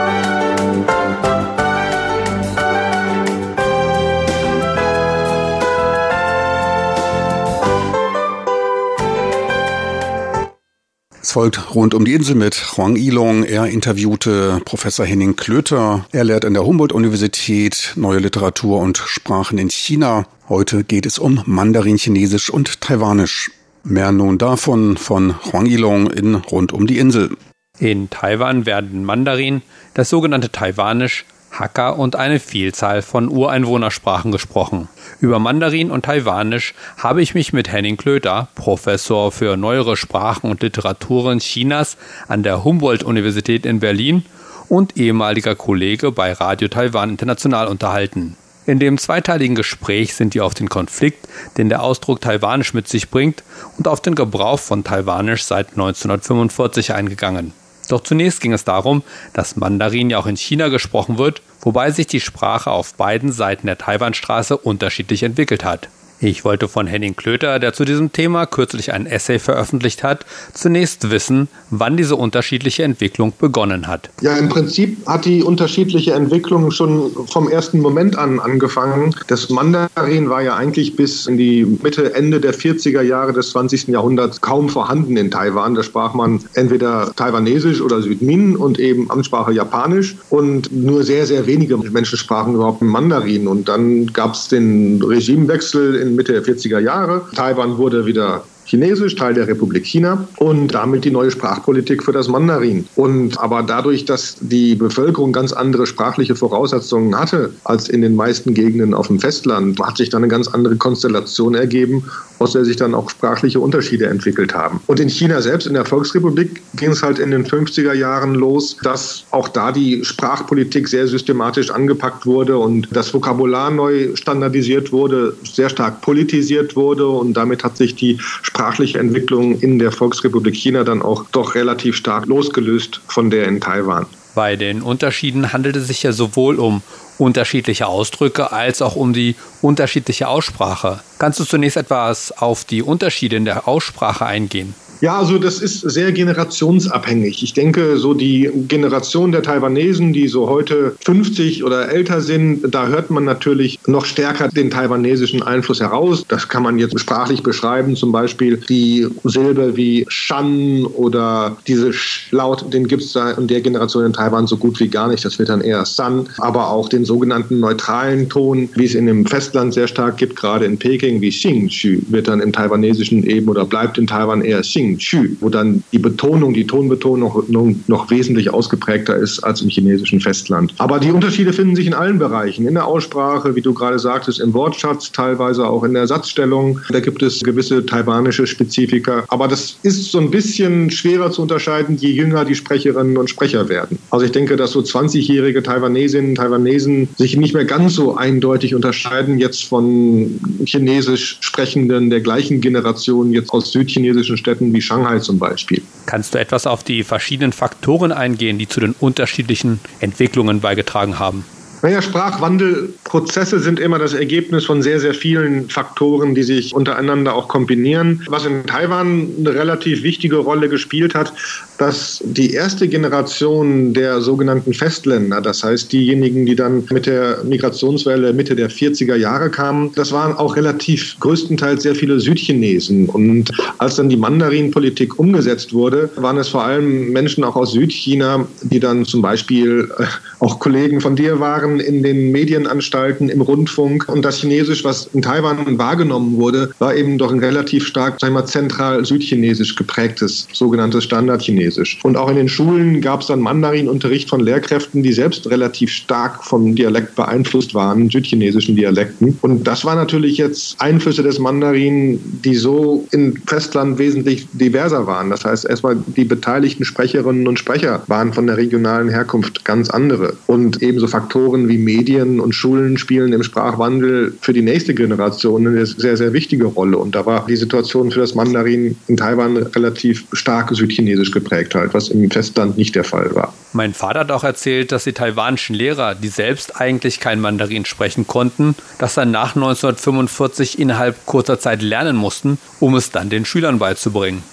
Es 11.28 11.34
folgt 11.34 11.76
rund 11.76 11.94
um 11.94 12.06
die 12.06 12.14
Insel 12.14 12.36
mit 12.36 12.78
Huang 12.78 12.96
Ilong. 12.96 13.44
Er 13.44 13.66
interviewte 13.66 14.62
Professor 14.64 15.06
Henning 15.06 15.36
Klöter. 15.36 16.06
Er 16.14 16.24
lehrt 16.24 16.46
an 16.46 16.54
der 16.54 16.66
Humboldt-Universität 16.66 17.92
neue 17.98 18.20
Literatur 18.20 18.80
und 18.80 18.98
Sprachen 18.98 19.58
in 19.58 19.70
China. 19.70 20.26
Heute 20.48 20.86
geht 20.86 21.06
es 21.06 21.20
um 21.20 21.44
Mandarin, 21.46 21.98
Chinesisch 21.98 22.50
und 22.50 22.80
Taiwanisch. 22.80 23.52
Mehr 23.84 24.14
nun 24.14 24.38
davon 24.38 24.96
von 24.96 25.36
Huang 25.44 25.66
Ilong 25.66 26.10
in 26.10 26.36
Rund 26.36 26.72
um 26.72 26.88
die 26.88 26.98
Insel. 26.98 27.36
In 27.78 28.10
Taiwan 28.10 28.66
werden 28.66 29.04
Mandarin, 29.04 29.64
das 29.96 30.08
sogenannte 30.08 30.50
Taiwanisch, 30.50 31.26
Hakka 31.52 31.90
und 31.90 32.16
eine 32.16 32.40
Vielzahl 32.40 33.02
von 33.02 33.30
Ureinwohnersprachen 33.30 34.32
gesprochen. 34.32 34.88
Über 35.20 35.40
Mandarin 35.40 35.92
und 35.92 36.06
Taiwanisch 36.06 36.74
habe 36.98 37.22
ich 37.22 37.34
mich 37.34 37.54
mit 37.54 37.72
Henning 37.72 37.98
Klöter, 37.98 38.50
Professor 38.56 39.32
für 39.32 39.58
neuere 39.58 39.98
Sprachen 39.98 40.50
und 40.52 40.62
Literaturen 40.62 41.40
Chinas 41.40 41.98
an 42.28 42.44
der 42.44 42.64
Humboldt-Universität 42.64 43.66
in 43.66 43.80
Berlin 43.80 44.26
und 44.70 44.98
ehemaliger 44.98 45.56
Kollege 45.56 46.12
bei 46.12 46.34
Radio 46.34 46.68
Taiwan 46.68 47.12
International 47.12 47.68
unterhalten. 47.68 48.36
In 48.68 48.80
dem 48.80 48.98
zweiteiligen 48.98 49.56
Gespräch 49.56 50.14
sind 50.14 50.34
wir 50.34 50.46
auf 50.46 50.54
den 50.54 50.68
Konflikt, 50.68 51.26
den 51.58 51.70
der 51.70 51.82
Ausdruck 51.82 52.20
Taiwanisch 52.20 52.74
mit 52.74 52.90
sich 52.90 53.10
bringt, 53.10 53.44
und 53.78 53.88
auf 53.88 54.02
den 54.02 54.14
Gebrauch 54.14 54.60
von 54.60 54.84
Taiwanisch 54.84 55.46
seit 55.46 55.70
1945 55.70 56.94
eingegangen. 56.94 57.54
Doch 57.88 58.02
zunächst 58.02 58.42
ging 58.42 58.54
es 58.54 58.64
darum, 58.64 59.04
dass 59.34 59.56
Mandarin 59.56 60.10
ja 60.10 60.20
auch 60.20 60.28
in 60.28 60.38
China 60.38 60.68
gesprochen 60.68 61.18
wird, 61.18 61.42
wobei 61.62 61.92
sich 61.92 62.08
die 62.08 62.20
Sprache 62.20 62.72
auf 62.72 62.94
beiden 62.96 63.32
Seiten 63.32 63.68
der 63.68 63.78
Taiwanstraße 63.78 64.58
unterschiedlich 64.58 65.24
entwickelt 65.24 65.64
hat. 65.64 65.90
Ich 66.20 66.44
wollte 66.44 66.68
von 66.68 66.88
Henning 66.88 67.16
Klöter, 67.16 67.60
der 67.60 67.74
zu 67.74 67.86
diesem 67.86 68.12
Thema 68.12 68.48
kürzlich 68.48 68.92
ein 68.92 69.06
Essay 69.06 69.38
veröffentlicht 69.38 70.04
hat, 70.04 70.26
zunächst 70.52 71.12
wissen, 71.12 71.48
wann 71.70 71.96
diese 71.96 72.16
unterschiedliche 72.16 72.82
Entwicklung 72.84 73.34
begonnen 73.38 73.86
hat. 73.86 74.10
Ja, 74.22 74.36
im 74.36 74.50
Prinzip 74.50 75.06
hat 75.06 75.26
die 75.26 75.44
unterschiedliche 75.44 76.14
Entwicklung 76.14 76.72
schon 76.72 77.12
vom 77.28 77.48
ersten 77.48 77.82
Moment 77.82 78.18
an 78.18 78.40
angefangen. 78.40 79.16
Das 79.28 79.50
Mandarin 79.50 80.30
war 80.30 80.42
ja 80.42 80.56
eigentlich 80.56 80.96
bis 80.96 81.28
in 81.28 81.38
die 81.38 81.66
Mitte, 81.84 82.16
Ende 82.16 82.40
der 82.40 82.56
40er 82.56 83.02
Jahre 83.02 83.34
des 83.34 83.52
20. 83.52 83.90
Jahrhunderts 83.90 84.42
kaum 84.42 84.70
vorhanden 84.70 85.18
in 85.18 85.30
Taiwan. 85.30 85.76
Da 85.76 85.84
sprach 85.84 86.16
man 86.16 86.40
entweder 86.56 87.12
Taiwanesisch 87.16 87.80
oder 87.80 88.02
Südmin 88.02 88.56
und 88.56 88.80
eben 88.80 89.12
Amtssprache 89.12 89.52
Japanisch. 89.52 90.16
Und 90.32 90.72
nur 90.72 91.04
sehr, 91.04 91.28
sehr 91.28 91.46
wenige 91.46 91.78
Menschen 91.78 92.18
sprachen 92.18 92.56
überhaupt 92.56 92.82
Mandarin. 92.82 93.48
Und 93.48 93.70
dann 93.70 94.08
gab 94.08 94.34
es 94.34 94.48
den 94.48 95.04
Regimewechsel 95.04 96.07
Mitte 96.16 96.34
der 96.34 96.44
40er 96.44 96.80
Jahre. 96.80 97.26
Taiwan 97.36 97.78
wurde 97.78 98.06
wieder 98.06 98.44
Chinesisch, 98.68 99.16
Teil 99.16 99.34
der 99.34 99.48
Republik 99.48 99.86
China 99.86 100.28
und 100.36 100.74
damit 100.74 101.06
die 101.06 101.12
neue 101.12 101.32
Sprachpolitik 101.32 102.04
für 102.04 102.12
das 102.12 102.28
Mandarin. 102.28 102.86
Und 102.96 103.40
aber 103.40 103.64
dadurch, 103.64 104.04
dass 104.04 104.36
die 104.42 104.76
Bevölkerung 104.76 105.32
ganz 105.32 105.54
andere 105.54 105.88
sprachliche 105.88 106.36
Voraussetzungen 106.36 107.18
hatte 107.18 107.52
als 107.64 107.88
in 107.88 108.02
den 108.02 108.16
meisten 108.16 108.54
Gegenden 108.54 108.94
auf 108.94 109.08
dem 109.08 109.20
Festland, 109.20 109.80
hat 109.80 109.96
sich 109.96 110.10
dann 110.10 110.24
eine 110.24 110.30
ganz 110.30 110.50
andere 110.50 110.76
Konstellation 110.76 111.56
ergeben, 111.56 112.04
aus 112.40 112.52
der 112.52 112.66
sich 112.66 112.76
dann 112.76 112.94
auch 112.94 113.10
sprachliche 113.10 113.62
Unterschiede 113.62 114.08
entwickelt 114.08 114.54
haben. 114.54 114.82
Und 114.88 115.00
in 115.00 115.08
China 115.08 115.42
selbst, 115.42 115.66
in 115.66 115.74
der 115.74 115.86
Volksrepublik, 115.86 116.62
ging 116.76 116.92
es 116.92 117.02
halt 117.02 117.20
in 117.20 117.32
den 117.32 117.46
50er 117.46 117.94
Jahren 117.94 118.36
los, 118.36 118.76
dass 118.84 119.24
auch 119.32 119.48
da 119.48 119.72
die 119.72 120.04
Sprachpolitik 120.04 120.90
sehr 120.90 121.08
systematisch 121.08 121.72
angepackt 121.72 122.26
wurde 122.26 122.58
und 122.58 122.90
das 122.92 123.14
Vokabular 123.14 123.72
neu 123.72 124.14
standardisiert 124.16 124.92
wurde, 124.92 125.36
sehr 125.46 125.70
stark 125.70 126.02
politisiert 126.02 126.76
wurde 126.76 127.08
und 127.08 127.34
damit 127.34 127.64
hat 127.64 127.78
sich 127.78 127.96
die 127.96 128.18
Sprache 128.20 128.57
sprachliche 128.58 128.98
Entwicklung 128.98 129.60
in 129.60 129.78
der 129.78 129.92
Volksrepublik 129.92 130.56
China 130.56 130.84
dann 130.84 131.04
auch 131.04 131.26
doch 131.32 131.54
relativ 131.54 131.96
stark 131.96 132.26
losgelöst 132.26 133.02
von 133.08 133.30
der 133.30 133.48
in 133.48 133.62
Taiwan. 133.62 134.08
Bei 134.34 134.56
den 134.56 134.82
Unterschieden 134.82 135.54
handelt 135.54 135.76
es 135.76 135.88
sich 135.88 136.02
ja 136.02 136.12
sowohl 136.12 136.56
um 136.60 136.82
unterschiedliche 137.20 137.86
Ausdrücke 137.86 138.52
als 138.52 138.82
auch 138.82 138.96
um 138.96 139.14
die 139.14 139.36
unterschiedliche 139.62 140.28
Aussprache. 140.28 141.02
Kannst 141.20 141.40
du 141.40 141.44
zunächst 141.44 141.78
etwas 141.78 142.32
auf 142.32 142.66
die 142.66 142.82
Unterschiede 142.82 143.36
in 143.36 143.46
der 143.46 143.68
Aussprache 143.68 144.26
eingehen? 144.26 144.74
Ja, 145.00 145.20
also 145.20 145.38
das 145.38 145.62
ist 145.62 145.82
sehr 145.82 146.12
generationsabhängig. 146.12 147.44
Ich 147.44 147.54
denke, 147.54 147.98
so 147.98 148.14
die 148.14 148.50
Generation 148.68 149.32
der 149.32 149.44
Taiwanesen, 149.44 150.12
die 150.12 150.28
so 150.28 150.50
heute 150.50 150.96
50 151.02 151.64
oder 151.64 151.90
älter 151.90 152.22
sind, 152.22 152.74
da 152.74 152.88
hört 152.88 153.12
man 153.12 153.24
natürlich 153.24 153.80
noch 153.86 154.06
stärker 154.06 154.48
den 154.48 154.72
taiwanesischen 154.72 155.44
Einfluss 155.44 155.80
heraus. 155.80 156.26
Das 156.28 156.48
kann 156.48 156.64
man 156.64 156.80
jetzt 156.80 157.00
sprachlich 157.00 157.44
beschreiben, 157.44 157.96
zum 157.96 158.12
Beispiel 158.12 158.58
die 158.58 159.08
Silbe 159.24 159.78
wie 159.78 160.06
Shan 160.08 160.86
oder 160.86 161.58
diese 161.68 161.94
Sch-Laut, 161.94 162.74
den 162.74 162.88
gibt 162.88 163.04
es 163.04 163.14
da 163.14 163.32
in 163.32 163.48
der 163.48 163.62
Generation 163.62 164.06
in 164.06 164.14
Taiwan 164.14 164.48
so 164.48 164.58
gut 164.58 164.80
wie 164.80 164.88
gar 164.88 165.10
nicht. 165.10 165.24
Das 165.24 165.38
wird 165.38 165.50
dann 165.50 165.62
eher 165.62 165.86
San, 165.86 166.28
aber 166.40 166.70
auch 166.70 166.90
den 166.90 167.06
sogenannten 167.06 167.60
neutralen 167.60 168.30
Ton, 168.30 168.70
wie 168.76 168.86
es 168.86 168.96
in 168.96 169.06
dem 169.06 169.26
Festland 169.26 169.74
sehr 169.74 169.88
stark 169.88 170.18
gibt, 170.18 170.36
gerade 170.36 170.66
in 170.66 170.78
Peking, 170.78 171.22
wie 171.22 171.30
Xing 171.30 171.68
Xu, 171.68 172.00
wird 172.10 172.28
dann 172.28 172.42
im 172.42 172.52
Taiwanesischen 172.52 173.24
eben 173.24 173.48
oder 173.48 173.66
bleibt 173.66 173.98
in 173.98 174.08
Taiwan 174.08 174.42
eher 174.42 174.62
Xing 174.62 174.87
Xing 174.96 174.98
Chu, 174.98 175.36
wo 175.40 175.50
dann 175.50 175.84
die 175.92 176.00
Betonung, 176.00 176.54
die 176.54 176.66
Tonbetonung 176.66 177.44
noch, 177.48 177.74
noch 177.88 178.10
wesentlich 178.10 178.54
ausgeprägter 178.54 179.16
ist 179.16 179.40
als 179.44 179.62
im 179.62 179.70
chinesischen 179.70 180.20
Festland. 180.20 180.74
Aber 180.78 181.00
die 181.00 181.12
Unterschiede 181.12 181.54
finden 181.54 181.76
sich 181.76 181.88
in 181.88 181.94
allen 181.94 182.20
Bereichen, 182.20 182.68
in 182.68 182.74
der 182.74 182.86
Aussprache, 182.86 183.56
wie 183.56 183.62
du 183.62 183.74
gerade 183.74 184.00
sagtest, 184.00 184.40
im 184.40 184.54
Wortschatz, 184.54 185.12
teilweise 185.12 185.68
auch 185.68 185.84
in 185.84 185.94
der 185.94 186.08
Satzstellung. 186.08 186.80
Da 186.90 187.00
gibt 187.00 187.22
es 187.22 187.42
gewisse 187.42 187.86
taiwanische 187.86 188.48
Spezifika. 188.48 189.24
Aber 189.28 189.48
das 189.48 189.78
ist 189.84 190.12
so 190.12 190.20
ein 190.20 190.32
bisschen 190.32 190.90
schwerer 190.92 191.32
zu 191.32 191.42
unterscheiden, 191.42 191.98
je 191.98 192.10
jünger 192.10 192.46
die 192.46 192.56
Sprecherinnen 192.56 193.18
und 193.18 193.30
Sprecher 193.30 193.70
werden. 193.70 193.98
Also 194.10 194.26
ich 194.26 194.32
denke, 194.32 194.56
dass 194.56 194.72
so 194.72 194.80
20-jährige 194.80 195.64
Taiwanesinnen 195.64 196.32
und 196.32 196.36
Taiwanesen 196.36 197.10
sich 197.18 197.36
nicht 197.38 197.54
mehr 197.54 197.66
ganz 197.66 197.96
so 197.96 198.16
eindeutig 198.16 198.76
unterscheiden 198.76 199.40
jetzt 199.40 199.66
von 199.66 200.40
chinesisch 200.66 201.38
Sprechenden 201.42 202.10
der 202.10 202.22
gleichen 202.22 202.62
Generation 202.62 203.34
jetzt 203.34 203.52
aus 203.52 203.72
südchinesischen 203.72 204.38
Städten 204.38 204.74
wie 204.74 204.77
Shanghai 204.82 205.20
zum 205.20 205.40
Beispiel. 205.40 205.82
Kannst 206.06 206.34
du 206.34 206.40
etwas 206.40 206.68
auf 206.68 206.84
die 206.84 207.04
verschiedenen 207.04 207.54
Faktoren 207.54 208.12
eingehen, 208.12 208.58
die 208.58 208.68
zu 208.68 208.80
den 208.80 208.94
unterschiedlichen 208.94 209.80
Entwicklungen 210.00 210.62
beigetragen 210.62 211.20
haben? 211.20 211.46
Naja, 211.82 212.02
Sprachwandelprozesse 212.02 213.60
sind 213.60 213.80
immer 213.80 214.00
das 214.00 214.14
Ergebnis 214.14 214.66
von 214.66 214.82
sehr, 214.82 215.00
sehr 215.00 215.14
vielen 215.14 215.70
Faktoren, 215.70 216.34
die 216.34 216.44
sich 216.44 216.74
untereinander 216.74 217.36
auch 217.36 217.48
kombinieren. 217.48 218.24
Was 218.28 218.46
in 218.46 218.66
Taiwan 218.66 219.30
eine 219.40 219.54
relativ 219.54 220.02
wichtige 220.02 220.38
Rolle 220.38 220.70
gespielt 220.70 221.14
hat, 221.14 221.34
dass 221.78 222.22
die 222.26 222.54
erste 222.54 222.88
Generation 222.88 223.94
der 223.94 224.22
sogenannten 224.22 224.74
Festländer, 224.74 225.42
das 225.42 225.64
heißt 225.64 225.92
diejenigen, 225.92 226.46
die 226.46 226.56
dann 226.56 226.84
mit 226.92 227.06
der 227.06 227.44
Migrationswelle 227.44 228.34
Mitte 228.34 228.56
der 228.56 228.70
40er 228.72 229.16
Jahre 229.16 229.50
kamen, 229.50 229.92
das 229.96 230.12
waren 230.12 230.36
auch 230.36 230.56
relativ 230.56 231.18
größtenteils 231.20 231.84
sehr 231.84 231.96
viele 231.96 232.20
Südchinesen. 232.20 233.08
Und 233.10 233.52
als 233.78 233.96
dann 233.96 234.10
die 234.10 234.18
Mandarin-Politik 234.18 235.20
umgesetzt 235.20 235.74
wurde, 235.74 236.10
waren 236.16 236.38
es 236.38 236.50
vor 236.50 236.64
allem 236.64 237.12
Menschen 237.12 237.44
auch 237.44 237.56
aus 237.56 237.74
Südchina, 237.74 238.48
die 238.64 238.80
dann 238.80 239.06
zum 239.06 239.22
Beispiel 239.22 239.90
äh, 240.00 240.06
auch 240.40 240.60
Kollegen 240.60 241.02
von 241.02 241.16
dir 241.16 241.40
waren, 241.40 241.77
In 241.80 242.04
den 242.04 242.32
Medienanstalten, 242.32 243.30
im 243.30 243.42
Rundfunk. 243.42 244.08
Und 244.10 244.24
das 244.24 244.40
Chinesisch, 244.40 244.84
was 244.84 245.08
in 245.14 245.22
Taiwan 245.22 245.78
wahrgenommen 245.78 246.38
wurde, 246.38 246.72
war 246.80 246.96
eben 246.96 247.18
doch 247.18 247.32
ein 247.32 247.40
relativ 247.40 247.86
stark, 247.86 248.20
sagen 248.20 248.34
wir 248.34 248.42
mal, 248.42 248.48
zentral 248.48 249.06
südchinesisch 249.06 249.76
geprägtes, 249.76 250.48
sogenanntes 250.54 251.04
Standardchinesisch. 251.04 252.00
Und 252.04 252.18
auch 252.18 252.30
in 252.30 252.36
den 252.36 252.50
Schulen 252.50 253.02
gab 253.02 253.22
es 253.22 253.28
dann 253.28 253.40
Mandarin-Unterricht 253.40 254.30
von 254.30 254.40
Lehrkräften, 254.40 255.04
die 255.04 255.14
selbst 255.14 255.50
relativ 255.50 255.92
stark 255.92 256.44
vom 256.44 256.76
Dialekt 256.76 257.16
beeinflusst 257.16 257.74
waren, 257.74 258.10
südchinesischen 258.10 258.76
Dialekten. 258.76 259.38
Und 259.42 259.66
das 259.66 259.86
war 259.86 259.96
natürlich 259.96 260.38
jetzt 260.38 260.80
Einflüsse 260.80 261.24
des 261.24 261.40
Mandarin, 261.40 262.20
die 262.44 262.56
so 262.56 263.08
im 263.12 263.36
Festland 263.46 263.98
wesentlich 263.98 264.48
diverser 264.54 265.08
waren. 265.08 265.30
Das 265.30 265.46
heißt, 265.46 265.66
erstmal 265.66 265.98
die 266.16 266.26
beteiligten 266.26 266.86
Sprecherinnen 266.86 267.48
und 267.48 267.60
Sprecher 267.60 268.04
waren 268.08 268.34
von 268.34 268.48
der 268.48 268.58
regionalen 268.58 269.10
Herkunft 269.10 269.66
ganz 269.66 269.90
andere. 269.90 270.34
Und 270.48 270.82
ebenso 270.82 271.08
Faktoren 271.08 271.57
Faktoren 271.58 271.70
wie 271.70 271.78
Medien 271.78 272.40
und 272.40 272.54
Schulen 272.54 272.98
spielen 272.98 273.34
im 273.34 273.44
Sprachwandel 273.44 274.34
für 274.42 274.54
die 274.54 274.62
nächste 274.62 274.94
Generation 274.94 275.68
eine 275.68 275.86
sehr, 275.86 276.18
sehr 276.18 276.34
wichtige 276.34 276.66
Rolle. 276.66 276.98
Und 276.98 277.16
da 277.16 277.26
war 277.26 277.46
die 277.48 277.56
Situation 277.56 278.12
für 278.12 278.20
das 278.20 278.36
Mandarin 278.36 278.98
in 279.08 279.18
Taiwan 279.18 279.58
relativ 279.58 280.26
stark 280.34 280.70
südchinesisch 280.76 281.32
geprägt, 281.32 281.74
halt, 281.76 281.94
was 281.94 282.10
im 282.10 282.30
Festland 282.30 282.78
nicht 282.78 282.96
der 282.96 283.04
Fall 283.04 283.34
war. 283.34 283.54
Mein 283.74 283.94
Vater 283.94 284.22
hat 284.22 284.32
auch 284.32 284.44
erzählt, 284.44 284.92
dass 284.92 285.04
die 285.04 285.14
taiwanischen 285.14 285.76
Lehrer, 285.76 286.16
die 286.16 286.30
selbst 286.30 286.80
eigentlich 286.80 287.20
kein 287.20 287.40
Mandarin 287.40 287.86
sprechen 287.86 288.28
konnten, 288.28 288.76
das 289.00 289.16
dann 289.16 289.32
nach 289.32 289.56
1945 289.56 290.80
innerhalb 290.80 291.26
kurzer 291.26 291.60
Zeit 291.60 291.82
lernen 291.82 292.16
mussten, 292.16 292.58
um 292.80 292.96
es 292.96 293.12
dann 293.12 293.30
den 293.30 293.46
Schülern 293.46 293.80
beizubringen. 293.80 294.44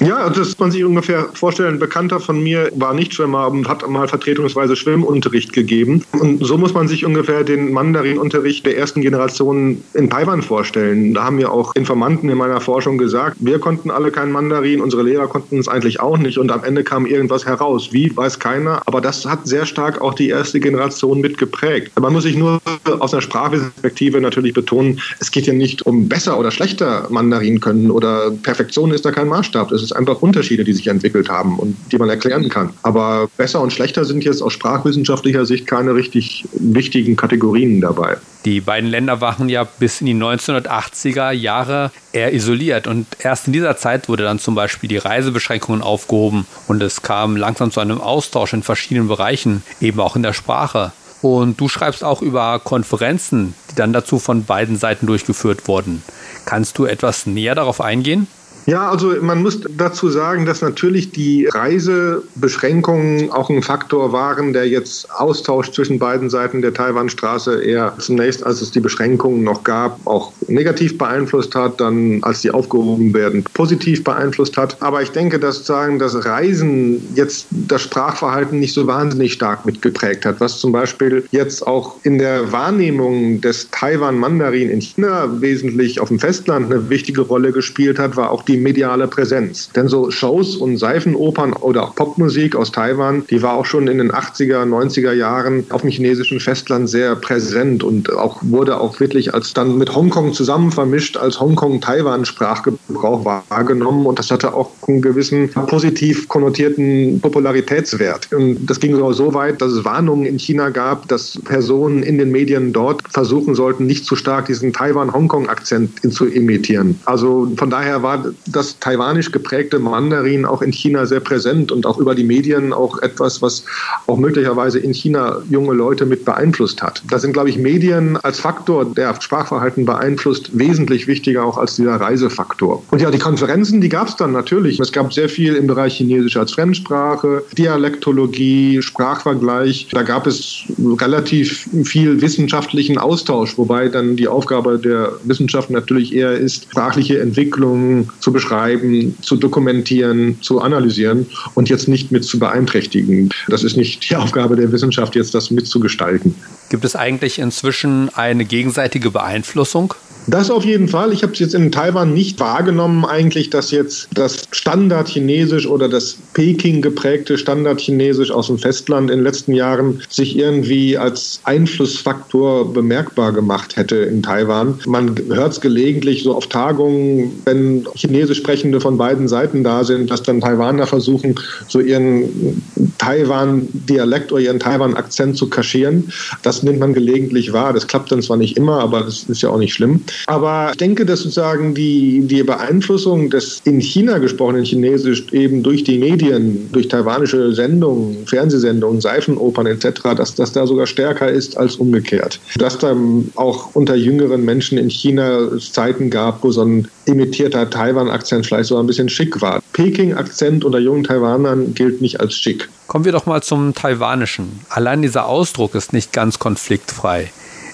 Ja, 0.00 0.30
das 0.30 0.56
kann 0.56 0.66
man 0.66 0.70
sich 0.70 0.84
ungefähr 0.84 1.28
vorstellen. 1.34 1.74
Ein 1.74 1.78
Bekannter 1.78 2.20
von 2.20 2.42
mir 2.42 2.70
war 2.74 2.94
Nichtschwimmer 2.94 3.48
und 3.48 3.68
hat 3.68 3.88
mal 3.88 4.08
vertretungsweise 4.08 4.74
Schwimmunterricht 4.74 5.52
gegeben. 5.52 6.04
Und 6.12 6.42
so 6.44 6.56
muss 6.56 6.72
man 6.72 6.88
sich 6.88 7.04
ungefähr 7.04 7.44
den 7.44 7.72
Mandarinunterricht 7.72 8.64
der 8.64 8.78
ersten 8.78 9.02
Generation 9.02 9.82
in 9.94 10.08
Taiwan 10.08 10.42
vorstellen. 10.42 11.12
Da 11.12 11.24
haben 11.24 11.36
mir 11.36 11.52
auch 11.52 11.74
Informanten 11.74 12.30
in 12.30 12.38
meiner 12.38 12.60
Forschung 12.60 12.96
gesagt, 12.96 13.36
wir 13.40 13.58
konnten 13.58 13.90
alle 13.90 14.10
kein 14.10 14.32
Mandarin, 14.32 14.80
unsere 14.80 15.02
Lehrer 15.02 15.26
konnten 15.28 15.58
es 15.58 15.68
eigentlich 15.68 16.00
auch 16.00 16.16
nicht. 16.16 16.38
Und 16.38 16.50
am 16.50 16.64
Ende 16.64 16.82
kam 16.82 17.04
irgendwas 17.04 17.44
heraus. 17.44 17.92
Wie, 17.92 18.16
weiß 18.16 18.38
keiner. 18.38 18.82
Aber 18.86 19.02
das 19.02 19.26
hat 19.26 19.46
sehr 19.46 19.66
stark 19.66 20.00
auch 20.00 20.14
die 20.14 20.30
erste 20.30 20.60
Generation 20.60 21.20
mitgeprägt. 21.20 21.92
Man 22.00 22.12
muss 22.12 22.22
sich 22.22 22.36
nur 22.36 22.60
aus 23.00 23.12
einer 23.12 23.22
Sprachperspektive 23.22 24.20
natürlich 24.20 24.54
betonen, 24.54 25.00
es 25.20 25.30
geht 25.30 25.46
ja 25.46 25.52
nicht 25.52 25.86
um 25.86 26.08
besser 26.08 26.38
oder 26.38 26.50
schlechter 26.50 27.06
Mandarin 27.10 27.60
können 27.60 27.90
oder 27.90 28.30
Perfektion 28.30 28.90
ist 28.92 29.04
da 29.04 29.12
kein 29.12 29.28
Maßstab. 29.28 29.72
Ist 29.72 29.89
es 29.90 29.96
einfach 29.96 30.22
Unterschiede, 30.22 30.64
die 30.64 30.72
sich 30.72 30.86
entwickelt 30.86 31.28
haben 31.28 31.58
und 31.58 31.76
die 31.92 31.98
man 31.98 32.08
erklären 32.08 32.48
kann. 32.48 32.72
Aber 32.82 33.28
besser 33.36 33.60
und 33.60 33.72
schlechter 33.72 34.04
sind 34.04 34.24
jetzt 34.24 34.42
aus 34.42 34.52
sprachwissenschaftlicher 34.52 35.46
Sicht 35.46 35.66
keine 35.66 35.94
richtig 35.94 36.46
wichtigen 36.52 37.16
Kategorien 37.16 37.80
dabei. 37.80 38.16
Die 38.44 38.60
beiden 38.60 38.88
Länder 38.88 39.20
waren 39.20 39.48
ja 39.48 39.64
bis 39.64 40.00
in 40.00 40.06
die 40.06 40.14
1980er 40.14 41.30
Jahre 41.32 41.90
eher 42.12 42.32
isoliert 42.32 42.86
und 42.86 43.06
erst 43.18 43.46
in 43.46 43.52
dieser 43.52 43.76
Zeit 43.76 44.08
wurde 44.08 44.24
dann 44.24 44.38
zum 44.38 44.54
Beispiel 44.54 44.88
die 44.88 44.96
Reisebeschränkungen 44.96 45.82
aufgehoben 45.82 46.46
und 46.66 46.82
es 46.82 47.02
kam 47.02 47.36
langsam 47.36 47.70
zu 47.70 47.80
einem 47.80 48.00
Austausch 48.00 48.54
in 48.54 48.62
verschiedenen 48.62 49.08
Bereichen, 49.08 49.62
eben 49.80 50.00
auch 50.00 50.16
in 50.16 50.22
der 50.22 50.32
Sprache. 50.32 50.92
Und 51.22 51.60
du 51.60 51.68
schreibst 51.68 52.02
auch 52.02 52.22
über 52.22 52.58
Konferenzen, 52.60 53.54
die 53.70 53.74
dann 53.74 53.92
dazu 53.92 54.18
von 54.18 54.44
beiden 54.44 54.76
Seiten 54.76 55.06
durchgeführt 55.06 55.68
wurden. 55.68 56.02
Kannst 56.46 56.78
du 56.78 56.86
etwas 56.86 57.26
näher 57.26 57.54
darauf 57.54 57.82
eingehen? 57.82 58.26
Ja, 58.66 58.90
also 58.90 59.14
man 59.20 59.42
muss 59.42 59.60
dazu 59.76 60.08
sagen, 60.10 60.46
dass 60.46 60.60
natürlich 60.60 61.12
die 61.12 61.46
Reisebeschränkungen 61.46 63.30
auch 63.30 63.50
ein 63.50 63.62
Faktor 63.62 64.12
waren, 64.12 64.52
der 64.52 64.68
jetzt 64.68 65.10
Austausch 65.10 65.70
zwischen 65.72 65.98
beiden 65.98 66.30
Seiten 66.30 66.62
der 66.62 66.74
Taiwanstraße 66.74 67.62
eher 67.62 67.94
zunächst, 67.98 68.44
als 68.44 68.60
es 68.60 68.70
die 68.70 68.80
Beschränkungen 68.80 69.42
noch 69.42 69.64
gab, 69.64 70.06
auch 70.06 70.32
negativ 70.46 70.98
beeinflusst 70.98 71.54
hat, 71.54 71.80
dann 71.80 72.22
als 72.22 72.42
die 72.42 72.50
aufgehoben 72.50 73.14
werden, 73.14 73.44
positiv 73.54 74.04
beeinflusst 74.04 74.56
hat. 74.56 74.82
Aber 74.82 75.02
ich 75.02 75.10
denke, 75.10 75.38
dass 75.38 75.66
sagen, 75.66 75.98
das 75.98 76.24
Reisen 76.24 77.14
jetzt 77.14 77.46
das 77.50 77.82
Sprachverhalten 77.82 78.58
nicht 78.58 78.74
so 78.74 78.86
wahnsinnig 78.86 79.32
stark 79.32 79.66
mitgeprägt 79.66 80.24
hat, 80.24 80.40
was 80.40 80.58
zum 80.58 80.72
Beispiel 80.72 81.24
jetzt 81.30 81.66
auch 81.66 81.96
in 82.02 82.18
der 82.18 82.52
Wahrnehmung 82.52 83.40
des 83.40 83.70
Taiwan-Mandarin 83.70 84.70
in 84.70 84.80
China 84.80 85.28
wesentlich 85.40 86.00
auf 86.00 86.08
dem 86.08 86.18
Festland 86.18 86.66
eine 86.66 86.90
wichtige 86.90 87.20
Rolle 87.20 87.52
gespielt 87.52 87.98
hat, 87.98 88.16
war 88.16 88.30
auch 88.30 88.42
die 88.42 88.49
mediale 88.56 89.08
Präsenz. 89.08 89.70
Denn 89.70 89.88
so 89.88 90.10
Shows 90.10 90.56
und 90.56 90.76
Seifenopern 90.76 91.52
oder 91.52 91.84
auch 91.84 91.94
Popmusik 91.94 92.56
aus 92.56 92.72
Taiwan, 92.72 93.24
die 93.30 93.42
war 93.42 93.54
auch 93.54 93.66
schon 93.66 93.88
in 93.88 93.98
den 93.98 94.12
80er, 94.12 94.64
90er 94.64 95.12
Jahren 95.12 95.64
auf 95.70 95.82
dem 95.82 95.90
chinesischen 95.90 96.40
Festland 96.40 96.88
sehr 96.88 97.16
präsent 97.16 97.82
und 97.82 98.12
auch 98.12 98.38
wurde 98.42 98.80
auch 98.80 99.00
wirklich 99.00 99.34
als 99.34 99.54
dann 99.54 99.78
mit 99.78 99.94
Hongkong 99.94 100.32
zusammen 100.32 100.72
vermischt 100.72 101.16
als 101.16 101.40
Hongkong-Taiwan-Sprachgebrauch 101.40 103.24
wahrgenommen 103.24 104.06
und 104.06 104.18
das 104.18 104.30
hatte 104.30 104.54
auch 104.54 104.70
einen 104.86 105.02
gewissen 105.02 105.50
positiv 105.50 106.28
konnotierten 106.28 107.20
Popularitätswert. 107.20 108.32
Und 108.32 108.66
das 108.66 108.80
ging 108.80 108.94
sogar 108.94 109.14
so 109.14 109.34
weit, 109.34 109.60
dass 109.60 109.72
es 109.72 109.84
Warnungen 109.84 110.26
in 110.26 110.38
China 110.38 110.70
gab, 110.70 111.08
dass 111.08 111.38
Personen 111.44 112.02
in 112.02 112.18
den 112.18 112.30
Medien 112.30 112.72
dort 112.72 113.02
versuchen 113.10 113.54
sollten, 113.54 113.86
nicht 113.86 114.04
zu 114.04 114.16
stark 114.16 114.46
diesen 114.46 114.72
Taiwan-Hongkong-Akzent 114.72 116.12
zu 116.12 116.26
imitieren. 116.26 116.98
Also 117.04 117.50
von 117.56 117.70
daher 117.70 118.02
war 118.02 118.24
das 118.46 118.78
taiwanisch 118.78 119.32
geprägte 119.32 119.78
Mandarin 119.78 120.44
auch 120.44 120.62
in 120.62 120.72
China 120.72 121.06
sehr 121.06 121.20
präsent 121.20 121.72
und 121.72 121.86
auch 121.86 121.98
über 121.98 122.14
die 122.14 122.24
Medien 122.24 122.72
auch 122.72 123.00
etwas, 123.02 123.42
was 123.42 123.64
auch 124.06 124.18
möglicherweise 124.18 124.78
in 124.78 124.92
China 124.92 125.42
junge 125.48 125.74
Leute 125.74 126.06
mit 126.06 126.24
beeinflusst 126.24 126.82
hat. 126.82 127.02
Da 127.08 127.18
sind, 127.18 127.32
glaube 127.32 127.50
ich, 127.50 127.58
Medien 127.58 128.16
als 128.16 128.40
Faktor, 128.40 128.84
der 128.84 129.20
Sprachverhalten 129.20 129.84
beeinflusst, 129.84 130.58
wesentlich 130.58 131.06
wichtiger 131.06 131.44
auch 131.44 131.58
als 131.58 131.76
dieser 131.76 131.96
Reisefaktor. 131.96 132.82
Und 132.90 133.00
ja, 133.00 133.10
die 133.10 133.18
Konferenzen, 133.18 133.80
die 133.80 133.88
gab 133.88 134.08
es 134.08 134.16
dann 134.16 134.32
natürlich. 134.32 134.80
Es 134.80 134.92
gab 134.92 135.12
sehr 135.12 135.28
viel 135.28 135.54
im 135.54 135.66
Bereich 135.66 135.96
Chinesisch 135.96 136.36
als 136.36 136.52
Fremdsprache, 136.52 137.44
Dialektologie, 137.56 138.82
Sprachvergleich. 138.82 139.88
Da 139.92 140.02
gab 140.02 140.26
es 140.26 140.62
relativ 140.78 141.68
viel 141.84 142.20
wissenschaftlichen 142.20 142.98
Austausch, 142.98 143.56
wobei 143.58 143.88
dann 143.88 144.16
die 144.16 144.28
Aufgabe 144.28 144.78
der 144.78 145.12
Wissenschaft 145.24 145.70
natürlich 145.70 146.14
eher 146.14 146.32
ist, 146.32 146.64
sprachliche 146.70 147.20
Entwicklung 147.20 148.08
zu 148.20 148.29
beschreiben, 148.32 149.16
zu 149.22 149.36
dokumentieren, 149.36 150.40
zu 150.40 150.60
analysieren 150.60 151.26
und 151.54 151.68
jetzt 151.68 151.88
nicht 151.88 152.10
mit 152.12 152.24
zu 152.24 152.38
beeinträchtigen. 152.38 153.30
Das 153.48 153.64
ist 153.64 153.76
nicht 153.76 154.08
die 154.08 154.16
Aufgabe 154.16 154.56
der 154.56 154.72
Wissenschaft, 154.72 155.14
jetzt 155.16 155.34
das 155.34 155.50
mitzugestalten. 155.50 156.34
Gibt 156.68 156.84
es 156.84 156.96
eigentlich 156.96 157.38
inzwischen 157.38 158.08
eine 158.14 158.44
gegenseitige 158.44 159.10
Beeinflussung? 159.10 159.94
Das 160.26 160.50
auf 160.50 160.64
jeden 160.64 160.88
Fall. 160.88 161.12
Ich 161.12 161.22
habe 161.22 161.32
es 161.32 161.38
jetzt 161.38 161.54
in 161.54 161.72
Taiwan 161.72 162.12
nicht 162.14 162.38
wahrgenommen, 162.40 163.04
eigentlich, 163.04 163.50
dass 163.50 163.70
jetzt 163.70 164.08
das 164.14 164.44
Standardchinesisch 164.52 165.66
oder 165.66 165.88
das 165.88 166.16
Peking 166.34 166.82
geprägte 166.82 167.38
Standardchinesisch 167.38 168.30
aus 168.30 168.46
dem 168.46 168.58
Festland 168.58 169.10
in 169.10 169.18
den 169.18 169.24
letzten 169.24 169.54
Jahren 169.54 170.02
sich 170.08 170.36
irgendwie 170.36 170.98
als 170.98 171.40
Einflussfaktor 171.44 172.72
bemerkbar 172.72 173.32
gemacht 173.32 173.76
hätte 173.76 173.96
in 173.96 174.22
Taiwan. 174.22 174.78
Man 174.86 175.16
hört 175.28 175.52
es 175.52 175.60
gelegentlich 175.60 176.22
so 176.22 176.34
auf 176.34 176.46
Tagungen, 176.46 177.32
wenn 177.44 177.86
Chinesisch 177.94 178.38
sprechende 178.38 178.80
von 178.80 178.98
beiden 178.98 179.26
Seiten 179.26 179.64
da 179.64 179.84
sind, 179.84 180.10
dass 180.10 180.22
dann 180.22 180.40
Taiwaner 180.40 180.86
versuchen, 180.86 181.34
so 181.66 181.80
ihren 181.80 182.62
Taiwan-Dialekt 182.98 184.32
oder 184.32 184.42
ihren 184.42 184.60
Taiwan-Akzent 184.60 185.36
zu 185.36 185.48
kaschieren. 185.48 186.12
Das 186.42 186.62
nimmt 186.62 186.78
man 186.78 186.94
gelegentlich 186.94 187.52
wahr. 187.52 187.72
Das 187.72 187.86
klappt 187.86 188.12
dann 188.12 188.22
zwar 188.22 188.36
nicht 188.36 188.56
immer, 188.56 188.80
aber 188.80 189.00
das 189.00 189.24
ist 189.24 189.42
ja 189.42 189.50
auch 189.50 189.58
nicht 189.58 189.74
schlimm. 189.74 190.02
Aber 190.26 190.70
ich 190.72 190.76
denke, 190.78 191.06
dass 191.06 191.20
sozusagen 191.20 191.74
die, 191.74 192.22
die 192.26 192.42
Beeinflussung 192.42 193.30
des 193.30 193.60
in 193.64 193.80
China 193.80 194.18
gesprochenen 194.18 194.64
Chinesisch 194.64 195.24
eben 195.32 195.62
durch 195.62 195.84
die 195.84 195.98
Medien, 195.98 196.70
durch 196.72 196.88
taiwanische 196.88 197.52
Sendungen, 197.52 198.26
Fernsehsendungen, 198.26 199.00
Seifenopern 199.00 199.66
etc., 199.66 200.14
dass 200.16 200.34
das 200.34 200.52
da 200.52 200.66
sogar 200.66 200.86
stärker 200.86 201.30
ist 201.30 201.56
als 201.56 201.76
umgekehrt. 201.76 202.40
Dass 202.56 202.78
da 202.78 202.96
auch 203.36 203.74
unter 203.74 203.94
jüngeren 203.94 204.44
Menschen 204.44 204.78
in 204.78 204.90
China 204.90 205.48
Zeiten 205.58 206.10
gab, 206.10 206.42
wo 206.42 206.50
so 206.50 206.62
ein 206.62 206.88
imitierter 207.06 207.68
Taiwan-Akzent 207.68 208.46
vielleicht 208.46 208.68
so 208.68 208.78
ein 208.78 208.86
bisschen 208.86 209.08
schick 209.08 209.40
war. 209.40 209.62
Peking-Akzent 209.72 210.64
unter 210.64 210.78
jungen 210.78 211.04
Taiwanern 211.04 211.74
gilt 211.74 212.00
nicht 212.00 212.20
als 212.20 212.34
schick. 212.34 212.68
Kommen 212.86 213.04
wir 213.04 213.12
doch 213.12 213.26
mal 213.26 213.42
zum 213.42 213.74
Taiwanischen. 213.74 214.60
Allein 214.68 215.02
dieser 215.02 215.26
Ausdruck 215.26 215.74
ist 215.74 215.92
nicht 215.92 216.12
ganz 216.12 216.38
konfliktfrei. 216.38 217.30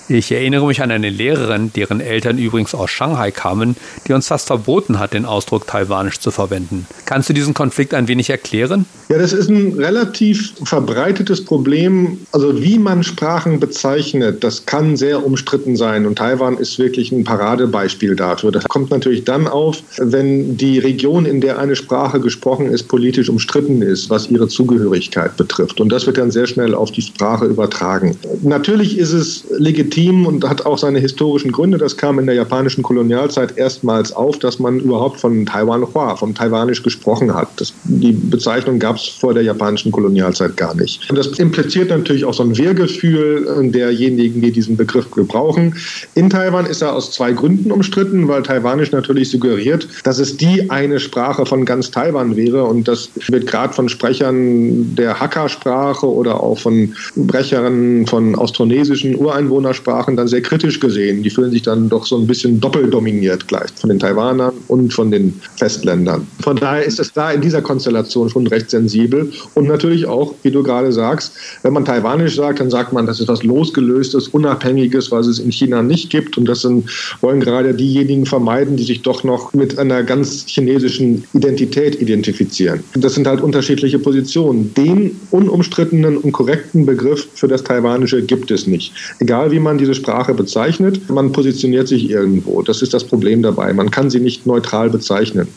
Ich 0.08 0.30
erinnere 0.30 0.66
mich 0.66 0.82
an 0.82 0.92
eine 0.92 1.10
Lehrerin, 1.10 1.72
deren 1.74 2.00
Eltern 2.00 2.38
übrigens 2.38 2.76
aus 2.76 2.90
Shanghai 2.90 3.32
kamen, 3.32 3.76
die 4.06 4.12
uns 4.12 4.28
fast 4.28 4.46
verboten 4.46 5.00
hat, 5.00 5.14
den 5.14 5.24
Ausdruck 5.24 5.66
Taiwanisch 5.66 6.20
zu 6.20 6.30
verwenden. 6.30 6.86
Kannst 7.06 7.28
du 7.28 7.32
diesen 7.32 7.54
Konflikt 7.54 7.92
ein 7.92 8.06
wenig 8.06 8.30
erklären? 8.30 8.86
Ja, 9.08 9.18
das 9.18 9.32
ist 9.32 9.48
ein 9.48 9.72
relativ 9.72 10.52
verbreitetes 10.64 11.44
Problem. 11.44 12.18
Also 12.30 12.62
wie 12.62 12.78
man 12.78 13.02
Sprachen 13.02 13.58
bezeichnet, 13.58 14.44
das 14.44 14.64
kann 14.66 14.96
sehr 14.96 15.26
umstritten 15.26 15.74
sein. 15.74 16.06
Und 16.06 16.18
Taiwan 16.18 16.56
ist 16.56 16.78
wirklich 16.78 17.10
ein 17.10 17.24
Paradebeispiel 17.24 18.14
dafür. 18.14 18.52
Das 18.52 18.64
kommt 18.64 18.90
natürlich 18.90 19.24
dann 19.24 19.48
auf, 19.48 19.82
wenn 19.98 20.56
die 20.56 20.78
Region, 20.78 21.26
in 21.26 21.40
der 21.40 21.58
eine 21.58 21.74
Sprache 21.74 22.20
gesprochen 22.20 22.66
ist, 22.66 22.84
politisch 22.84 23.28
umstritten 23.28 23.82
ist, 23.82 24.08
was 24.08 24.30
ihre 24.30 24.46
Zugehörigkeit 24.46 25.36
betrifft. 25.36 25.80
Und 25.80 25.88
das 25.90 26.06
wird 26.06 26.18
dann 26.18 26.30
sehr 26.30 26.46
schnell 26.46 26.74
auf 26.74 26.92
die 26.92 27.02
Sprache 27.02 27.46
übertragen. 27.46 28.16
Natürlich 28.42 28.98
ist 28.98 29.12
es 29.12 29.44
legitim, 29.58 29.95
legitim 29.96 30.26
und 30.26 30.48
hat 30.48 30.66
auch 30.66 30.78
seine 30.78 30.98
historischen 30.98 31.52
Gründe. 31.52 31.78
Das 31.78 31.96
kam 31.96 32.18
in 32.18 32.26
der 32.26 32.34
japanischen 32.34 32.82
Kolonialzeit 32.82 33.56
erstmals 33.56 34.12
auf, 34.12 34.38
dass 34.38 34.58
man 34.58 34.80
überhaupt 34.80 35.20
von 35.20 35.46
Taiwan 35.46 35.86
Hua, 35.94 36.16
vom 36.16 36.34
Taiwanisch 36.34 36.82
gesprochen 36.82 37.34
hat. 37.34 37.48
Das, 37.56 37.72
die 37.84 38.12
Bezeichnung 38.12 38.78
gab 38.78 38.96
es 38.96 39.06
vor 39.06 39.34
der 39.34 39.42
japanischen 39.42 39.92
Kolonialzeit 39.92 40.56
gar 40.56 40.74
nicht. 40.74 41.08
Und 41.10 41.16
das 41.16 41.26
impliziert 41.38 41.90
natürlich 41.90 42.24
auch 42.24 42.34
so 42.34 42.42
ein 42.42 42.56
Wehrgefühl 42.56 43.70
derjenigen, 43.70 44.40
die 44.40 44.52
diesen 44.52 44.76
Begriff 44.76 45.10
gebrauchen. 45.10 45.74
In 46.14 46.30
Taiwan 46.30 46.66
ist 46.66 46.82
er 46.82 46.94
aus 46.94 47.12
zwei 47.12 47.32
Gründen 47.32 47.70
umstritten, 47.70 48.28
weil 48.28 48.42
Taiwanisch 48.42 48.92
natürlich 48.92 49.30
suggeriert, 49.30 49.88
dass 50.04 50.18
es 50.18 50.36
die 50.36 50.70
eine 50.70 51.00
Sprache 51.00 51.46
von 51.46 51.64
ganz 51.64 51.90
Taiwan 51.90 52.36
wäre. 52.36 52.64
Und 52.64 52.88
das 52.88 53.08
wird 53.28 53.46
gerade 53.46 53.72
von 53.72 53.88
Sprechern 53.88 54.94
der 54.96 55.18
Hakka-Sprache 55.18 56.06
oder 56.06 56.42
auch 56.42 56.58
von 56.58 56.94
Brechern 57.14 58.06
von 58.06 58.34
austronesischen 58.34 59.16
Ureinwohnersprachen 59.16 59.85
Sprachen 59.86 60.16
dann 60.16 60.26
sehr 60.26 60.42
kritisch 60.42 60.80
gesehen. 60.80 61.22
Die 61.22 61.30
fühlen 61.30 61.52
sich 61.52 61.62
dann 61.62 61.88
doch 61.88 62.06
so 62.06 62.18
ein 62.18 62.26
bisschen 62.26 62.58
doppeldominiert 62.58 63.46
gleich 63.46 63.70
von 63.76 63.88
den 63.88 64.00
Taiwanern 64.00 64.52
und 64.66 64.92
von 64.92 65.12
den 65.12 65.40
Festländern. 65.58 66.26
Von 66.42 66.56
daher 66.56 66.84
ist 66.84 66.98
es 66.98 67.12
da 67.12 67.30
in 67.30 67.40
dieser 67.40 67.62
Konstellation 67.62 68.28
schon 68.28 68.48
recht 68.48 68.68
sensibel. 68.68 69.30
Und 69.54 69.68
natürlich 69.68 70.06
auch, 70.06 70.34
wie 70.42 70.50
du 70.50 70.64
gerade 70.64 70.90
sagst, 70.90 71.34
wenn 71.62 71.72
man 71.72 71.84
Taiwanisch 71.84 72.34
sagt, 72.34 72.58
dann 72.58 72.68
sagt 72.68 72.92
man, 72.92 73.06
das 73.06 73.20
ist 73.20 73.28
was 73.28 73.44
losgelöstes, 73.44 74.26
unabhängiges, 74.26 75.12
was 75.12 75.28
es 75.28 75.38
in 75.38 75.52
China 75.52 75.84
nicht 75.84 76.10
gibt. 76.10 76.36
Und 76.36 76.46
das 76.46 76.62
sind, 76.62 76.90
wollen 77.20 77.38
gerade 77.38 77.72
diejenigen 77.72 78.26
vermeiden, 78.26 78.76
die 78.76 78.82
sich 78.82 79.02
doch 79.02 79.22
noch 79.22 79.54
mit 79.54 79.78
einer 79.78 80.02
ganz 80.02 80.46
chinesischen 80.48 81.22
Identität 81.32 82.00
identifizieren. 82.00 82.80
Das 82.96 83.14
sind 83.14 83.28
halt 83.28 83.40
unterschiedliche 83.40 84.00
Positionen. 84.00 84.74
Den 84.74 85.20
unumstrittenen 85.30 86.16
und 86.16 86.32
korrekten 86.32 86.86
Begriff 86.86 87.28
für 87.34 87.46
das 87.46 87.62
Taiwanische 87.62 88.22
gibt 88.22 88.50
es 88.50 88.66
nicht. 88.66 88.92
Egal 89.20 89.52
wie 89.52 89.60
man 89.60 89.75
diese 89.78 89.94
Sprache 89.94 90.34
bezeichnet, 90.34 91.08
man 91.10 91.32
positioniert 91.32 91.88
sich 91.88 92.10
irgendwo. 92.10 92.62
Das 92.62 92.82
ist 92.82 92.94
das 92.94 93.04
Problem 93.04 93.42
dabei. 93.42 93.72
Man 93.72 93.90
kann 93.90 94.10
sie 94.10 94.20
nicht 94.20 94.46
neutral 94.46 94.90
bezeichnen. 94.90 95.48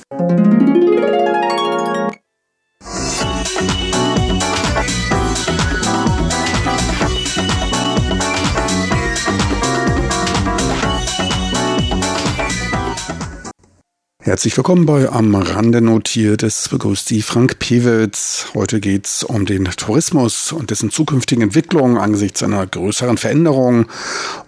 Herzlich 14.29 14.55
willkommen 14.55 14.85
bei 14.85 15.09
Am 15.09 15.33
Rande 15.33 15.81
notiert. 15.81 16.43
Es 16.43 16.69
begrüßt 16.69 17.09
die 17.09 17.23
Frank 17.23 17.57
Pewitz. 17.57 18.45
Heute 18.53 18.79
geht 18.79 19.07
es 19.07 19.23
um 19.23 19.47
den 19.47 19.65
Tourismus 19.65 20.51
und 20.51 20.69
dessen 20.69 20.91
zukünftige 20.91 21.41
Entwicklung 21.41 21.97
angesichts 21.97 22.43
einer 22.43 22.67
größeren 22.67 23.17
Veränderung 23.17 23.87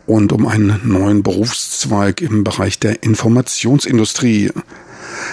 und 0.06 0.34
um 0.34 0.46
einen 0.46 0.82
neuen 0.84 1.24
Berufszweig 1.24 2.22
im 2.22 2.44
Bereich 2.44 2.78
der 2.78 3.02
Informationsindustrie. 3.02 4.52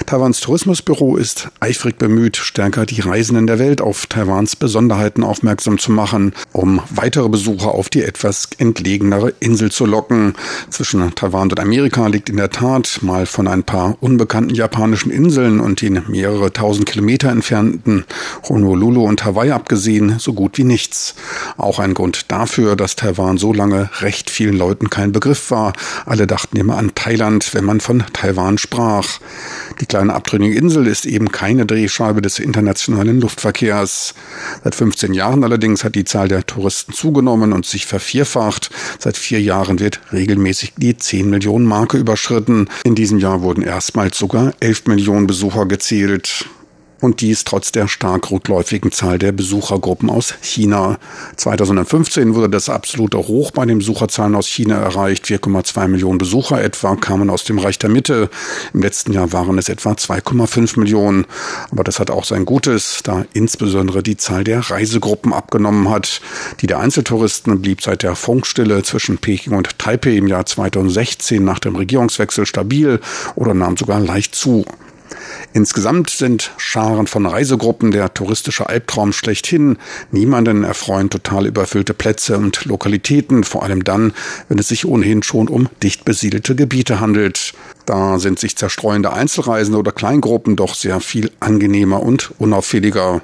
Taiwans 0.07 0.41
Tourismusbüro 0.41 1.17
ist 1.17 1.49
eifrig 1.61 1.99
bemüht, 1.99 2.37
stärker 2.37 2.87
die 2.87 3.01
Reisenden 3.01 3.47
der 3.47 3.59
Welt 3.59 3.81
auf 3.81 4.07
Taiwans 4.07 4.57
Besonderheiten 4.57 5.23
aufmerksam 5.23 5.79
zu 5.79 5.93
machen, 5.93 6.33
um 6.53 6.81
weitere 6.91 7.29
Besucher 7.29 7.73
auf 7.73 7.89
die 7.89 8.03
etwas 8.03 8.49
entlegenere 8.59 9.35
Insel 9.41 9.71
zu 9.71 9.87
locken. 9.87 10.35
Zwischen 10.71 11.15
Taiwan 11.15 11.51
und 11.51 11.61
Amerika 11.61 12.07
liegt 12.07 12.31
in 12.31 12.37
der 12.37 12.51
Tat 12.51 13.01
mal 13.03 13.27
von 13.27 13.49
ein 13.49 13.65
paar 13.65 13.97
unbekannten 14.01 14.55
japanischen 14.55 15.11
Inseln 15.11 15.61
und 15.61 15.83
den 15.83 16.03
mehrere 16.09 16.53
tausend 16.53 16.87
Kilometer 16.87 17.31
entfernten 17.31 18.05
Honolulu 18.49 19.05
und 19.05 19.25
Hawaii 19.25 19.51
abgesehen 19.51 20.19
so 20.19 20.33
gut 20.33 20.59
wie 20.59 20.65
nichts. 20.65 21.15
Auch 21.57 21.79
ein 21.79 21.95
Grund 21.95 22.31
dafür, 22.31 22.77
dass 22.77 22.97
Taiwan 22.97 23.39
so 23.39 23.53
lange 23.53 23.91
recht 24.01 24.31
vielen 24.31 24.57
Leuten 24.57 24.91
kein 24.91 25.13
Begriff 25.13 25.51
war. 25.51 25.73
Alle 26.07 26.27
dachten 26.27 26.57
immer 26.57 26.79
an 26.79 26.93
Thailand, 26.95 27.55
wenn 27.55 27.65
man 27.65 27.81
von 27.81 28.05
Taiwan 28.13 28.59
sprach. 28.59 29.19
Die 29.81 29.87
kleine 29.87 30.15
abtrünnige 30.15 30.57
Insel 30.57 30.87
ist 30.87 31.07
eben 31.07 31.31
keine 31.31 31.67
Drehscheibe 31.67 32.23
des 32.23 32.39
internationalen 32.39 33.21
Luftverkehrs. 33.21 34.15
Seit 34.65 34.75
15 34.75 35.15
Jahren 35.15 35.45
allerdings 35.45 35.85
hat 35.85 35.95
die 35.95 36.05
Zahl 36.05 36.29
der 36.29 36.47
Touristen 36.47 36.93
zugenommen 36.93 37.53
und 37.53 37.67
sich 37.67 37.87
vervierfacht. 37.87 38.71
Seit 38.99 39.17
vier 39.17 39.41
Jahren 39.41 39.79
wird 39.79 40.01
regelmäßig 40.13 40.75
die 40.77 40.97
10 40.97 41.31
Millionen 41.31 41.67
Marke 41.67 41.99
überschritten. 41.99 42.69
In 42.85 42.95
diesem 42.95 43.19
Jahr 43.19 43.43
wurden 43.43 43.63
erstmals 43.63 44.19
sogar 44.19 44.53
11 44.61 44.87
Millionen 44.87 45.27
Besucher 45.27 45.67
gezählt 45.67 46.47
und 47.01 47.21
dies 47.21 47.45
trotz 47.45 47.73
der 47.73 47.89
stark 47.89 48.31
rückläufigen 48.31 48.93
Zahl 48.93 49.19
der 49.19 49.33
Besuchergruppen 49.33 50.11
aus 50.11 50.35
China. 50.41 50.99
2015 51.37 52.35
wurde 52.35 52.51
das 52.51 52.69
absolute 52.69 53.19
Hoch 53.19 53.51
bei 53.51 53.65
den 53.67 53.79
Besucherzahlen 53.79 54.35
aus 54.35 54.47
China 54.47 54.77
erreicht. 54.77 55.27
4,2 55.27 55.89
Millionen 55.89 56.19
Besucher 56.19 56.63
etwa 56.63 56.97
kamen 56.97 57.31
aus 57.31 57.45
dem 57.45 57.59
Reich 57.59 57.79
der 57.79 57.91
Mitte. 57.91 58.31
Im 58.75 58.83
letzten 58.83 59.13
Jahr 59.13 59.33
waren 59.33 59.59
es 59.59 59.69
etwa 59.69 59.93
2,5 59.93 60.79
Millionen. 60.79 61.27
Aber 61.71 61.85
das 61.85 62.01
hat 62.01 62.11
auch 62.11 62.25
sein 62.25 62.45
Gutes, 62.45 63.01
da 63.05 63.25
insbesondere 63.33 64.03
die 64.03 64.17
Zahl 64.17 64.45
der 64.45 64.61
Reisegruppen 64.61 65.33
abgenommen 65.33 65.89
hat. 65.91 66.21
Die 66.61 66.67
der 66.67 66.81
Einzeltouristen 66.81 67.63
blieb 67.63 67.83
seit 67.83 68.03
der 68.03 68.17
Funkstille 68.17 68.83
zwischen 68.83 69.19
Peking 69.19 69.55
und 69.55 69.79
Taipei 69.79 70.17
im 70.17 70.27
Jahr 70.27 70.47
2016 70.47 71.45
nach 71.45 71.59
dem 71.59 71.77
Regierungswechsel 71.77 72.47
stabil 72.47 73.01
oder 73.37 73.55
nahm 73.55 73.77
sogar 73.77 74.01
leicht 74.01 74.35
zu. 74.35 74.65
Insgesamt 75.53 76.11
sind 76.11 76.53
Scharen 76.57 77.07
von 77.07 77.27
Reisegruppen 77.27 77.91
der 77.91 78.13
touristische 78.13 78.69
Albtraum 78.69 79.13
schlechthin. 79.13 79.79
Niemanden 80.11 80.65
erfreuen 80.65 81.11
total 81.11 81.47
überfüllte 81.47 81.95
Plätze 81.95 82.37
und 82.37 82.65
Lokalitäten, 82.65 83.45
vor 83.45 83.63
allem 83.63 83.85
dann, 83.85 84.13
wenn 84.49 84.59
es 84.59 84.69
sich 84.69 84.87
ohnehin 84.87 85.23
schon 85.23 85.49
um 85.49 85.69
dicht 85.83 86.05
besiedelte 86.05 86.55
Gebiete 86.55 87.01
handelt. 87.01 87.55
Da 87.87 88.19
sind 88.19 88.39
sich 88.39 88.57
zerstreuende 88.57 89.13
Einzelreisende 89.13 89.79
oder 89.79 89.93
Kleingruppen 89.93 90.57
doch 90.57 90.75
sehr 90.75 91.01
viel 91.01 91.31
angenehmer 91.41 92.03
und 92.03 92.33
unauffälliger. 92.39 93.23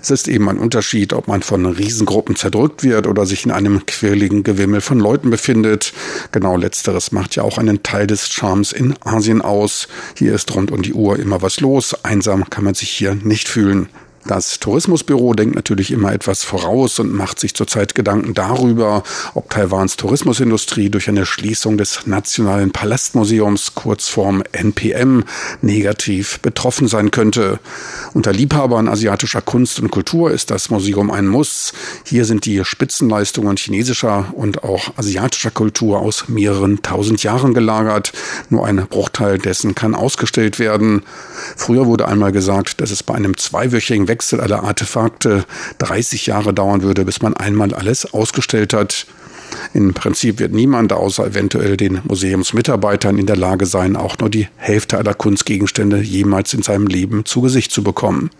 Es 0.00 0.10
ist 0.10 0.28
eben 0.28 0.48
ein 0.48 0.58
Unterschied, 0.58 1.12
ob 1.12 1.28
man 1.28 1.42
von 1.42 1.66
Riesengruppen 1.66 2.36
zerdrückt 2.36 2.82
wird 2.82 3.06
oder 3.06 3.26
sich 3.26 3.44
in 3.44 3.50
einem 3.50 3.86
quirligen 3.86 4.42
Gewimmel 4.42 4.80
von 4.80 4.98
Leuten 4.98 5.30
befindet. 5.30 5.92
Genau 6.32 6.56
letzteres 6.56 7.12
macht 7.12 7.36
ja 7.36 7.42
auch 7.42 7.58
einen 7.58 7.82
Teil 7.82 8.06
des 8.06 8.28
Charmes 8.28 8.72
in 8.72 8.94
Asien 9.02 9.42
aus. 9.42 9.88
Hier 10.16 10.34
ist 10.34 10.54
rund 10.54 10.70
um 10.70 10.82
die 10.82 10.94
Uhr 10.94 11.18
immer 11.18 11.42
was 11.42 11.60
los. 11.60 12.04
Einsam 12.04 12.48
kann 12.50 12.64
man 12.64 12.74
sich 12.74 12.90
hier 12.90 13.14
nicht 13.14 13.48
fühlen. 13.48 13.88
Das 14.26 14.60
Tourismusbüro 14.60 15.32
denkt 15.32 15.56
natürlich 15.56 15.90
immer 15.90 16.12
etwas 16.12 16.44
voraus 16.44 16.98
und 16.98 17.12
macht 17.12 17.40
sich 17.40 17.54
zurzeit 17.54 17.94
Gedanken 17.94 18.34
darüber, 18.34 19.02
ob 19.34 19.48
Taiwans 19.48 19.96
Tourismusindustrie 19.96 20.90
durch 20.90 21.08
eine 21.08 21.24
Schließung 21.24 21.78
des 21.78 22.06
Nationalen 22.06 22.70
Palastmuseums, 22.70 23.74
kurzform 23.74 24.42
NPM, 24.52 25.24
negativ 25.62 26.38
betroffen 26.40 26.86
sein 26.86 27.10
könnte. 27.10 27.60
Unter 28.12 28.32
Liebhabern 28.32 28.88
asiatischer 28.88 29.40
Kunst 29.40 29.80
und 29.80 29.90
Kultur 29.90 30.30
ist 30.30 30.50
das 30.50 30.68
Museum 30.68 31.10
ein 31.10 31.26
Muss. 31.26 31.72
Hier 32.04 32.26
sind 32.26 32.44
die 32.44 32.62
Spitzenleistungen 32.62 33.56
chinesischer 33.56 34.32
und 34.34 34.62
auch 34.64 34.98
asiatischer 34.98 35.50
Kultur 35.50 35.98
aus 35.98 36.28
mehreren 36.28 36.82
tausend 36.82 37.22
Jahren 37.22 37.54
gelagert. 37.54 38.12
Nur 38.50 38.66
ein 38.66 38.86
Bruchteil 38.86 39.38
dessen 39.38 39.74
kann 39.74 39.94
ausgestellt 39.94 40.58
werden. 40.58 41.04
Früher 41.56 41.86
wurde 41.86 42.06
einmal 42.06 42.32
gesagt, 42.32 42.82
dass 42.82 42.90
es 42.90 43.02
bei 43.02 43.14
einem 43.14 43.38
zweiwöchigen 43.38 44.09
Wechsel 44.10 44.40
aller 44.40 44.64
Artefakte 44.64 45.44
30 45.78 46.26
Jahre 46.26 46.52
dauern 46.52 46.82
würde, 46.82 47.04
bis 47.04 47.22
man 47.22 47.34
einmal 47.34 47.72
alles 47.72 48.12
ausgestellt 48.12 48.72
hat. 48.72 49.06
Im 49.72 49.94
Prinzip 49.94 50.40
wird 50.40 50.52
niemand 50.52 50.92
außer 50.92 51.26
eventuell 51.26 51.76
den 51.76 52.00
Museumsmitarbeitern 52.04 53.18
in 53.18 53.26
der 53.26 53.36
Lage 53.36 53.66
sein, 53.66 53.96
auch 53.96 54.18
nur 54.18 54.30
die 54.30 54.48
Hälfte 54.56 54.98
aller 54.98 55.14
Kunstgegenstände 55.14 55.98
jemals 55.98 56.52
in 56.54 56.62
seinem 56.62 56.88
Leben 56.88 57.24
zu 57.24 57.40
Gesicht 57.40 57.70
zu 57.70 57.84
bekommen. 57.84 58.30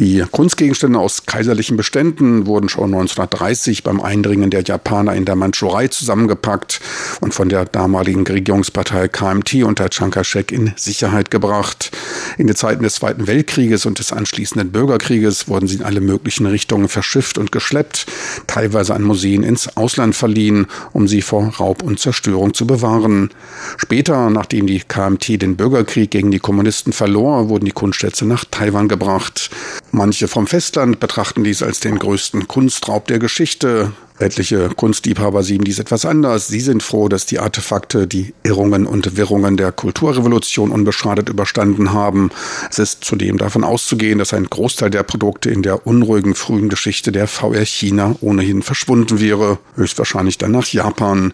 Die 0.00 0.24
Kunstgegenstände 0.30 0.98
aus 0.98 1.26
kaiserlichen 1.26 1.76
Beständen 1.76 2.46
wurden 2.46 2.70
schon 2.70 2.94
1930 2.94 3.82
beim 3.82 4.00
Eindringen 4.00 4.48
der 4.48 4.62
Japaner 4.62 5.14
in 5.14 5.26
der 5.26 5.36
Mandschurei 5.36 5.88
zusammengepackt 5.88 6.80
und 7.20 7.34
von 7.34 7.50
der 7.50 7.66
damaligen 7.66 8.26
Regierungspartei 8.26 9.08
KMT 9.08 9.56
unter 9.62 9.90
Chiang 9.90 10.10
Kai-shek 10.10 10.52
in 10.52 10.72
Sicherheit 10.76 11.30
gebracht. 11.30 11.90
In 12.38 12.46
den 12.46 12.56
Zeiten 12.56 12.82
des 12.82 12.94
Zweiten 12.94 13.26
Weltkrieges 13.26 13.84
und 13.84 13.98
des 13.98 14.10
anschließenden 14.10 14.72
Bürgerkrieges 14.72 15.48
wurden 15.48 15.68
sie 15.68 15.76
in 15.76 15.82
alle 15.82 16.00
möglichen 16.00 16.46
Richtungen 16.46 16.88
verschifft 16.88 17.36
und 17.36 17.52
geschleppt, 17.52 18.06
teilweise 18.46 18.94
an 18.94 19.02
Museen 19.02 19.42
ins 19.42 19.76
Ausland 19.76 20.16
verliehen, 20.16 20.66
um 20.94 21.08
sie 21.08 21.20
vor 21.20 21.44
Raub 21.60 21.82
und 21.82 22.00
Zerstörung 22.00 22.54
zu 22.54 22.66
bewahren. 22.66 23.28
Später, 23.76 24.30
nachdem 24.30 24.66
die 24.66 24.80
KMT 24.80 25.42
den 25.42 25.56
Bürgerkrieg 25.56 26.10
gegen 26.10 26.30
die 26.30 26.38
Kommunisten 26.38 26.94
verlor, 26.94 27.50
wurden 27.50 27.66
die 27.66 27.72
Kunstschätze 27.72 28.24
nach 28.24 28.46
Taiwan 28.50 28.88
gebracht. 28.88 29.50
Manche 29.92 30.28
vom 30.28 30.46
Festland 30.46 31.00
betrachten 31.00 31.42
dies 31.42 31.62
als 31.62 31.80
den 31.80 31.98
größten 31.98 32.46
Kunstraub 32.46 33.06
der 33.08 33.18
Geschichte. 33.18 33.92
Etliche 34.20 34.68
Kunstliebhaber 34.68 35.42
sehen 35.42 35.64
dies 35.64 35.78
etwas 35.78 36.04
anders. 36.04 36.46
Sie 36.46 36.60
sind 36.60 36.82
froh, 36.82 37.08
dass 37.08 37.24
die 37.24 37.38
Artefakte 37.38 38.06
die 38.06 38.34
Irrungen 38.42 38.86
und 38.86 39.16
Wirrungen 39.16 39.56
der 39.56 39.72
Kulturrevolution 39.72 40.70
unbeschadet 40.70 41.30
überstanden 41.30 41.94
haben. 41.94 42.30
Es 42.70 42.78
ist 42.78 43.02
zudem 43.02 43.38
davon 43.38 43.64
auszugehen, 43.64 44.18
dass 44.18 44.34
ein 44.34 44.44
Großteil 44.44 44.90
der 44.90 45.04
Produkte 45.04 45.48
in 45.48 45.62
der 45.62 45.86
unruhigen 45.86 46.34
frühen 46.34 46.68
Geschichte 46.68 47.12
der 47.12 47.28
VR 47.28 47.64
China 47.64 48.14
ohnehin 48.20 48.62
verschwunden 48.62 49.20
wäre, 49.20 49.58
höchstwahrscheinlich 49.76 50.36
dann 50.36 50.52
nach 50.52 50.66
Japan. 50.66 51.32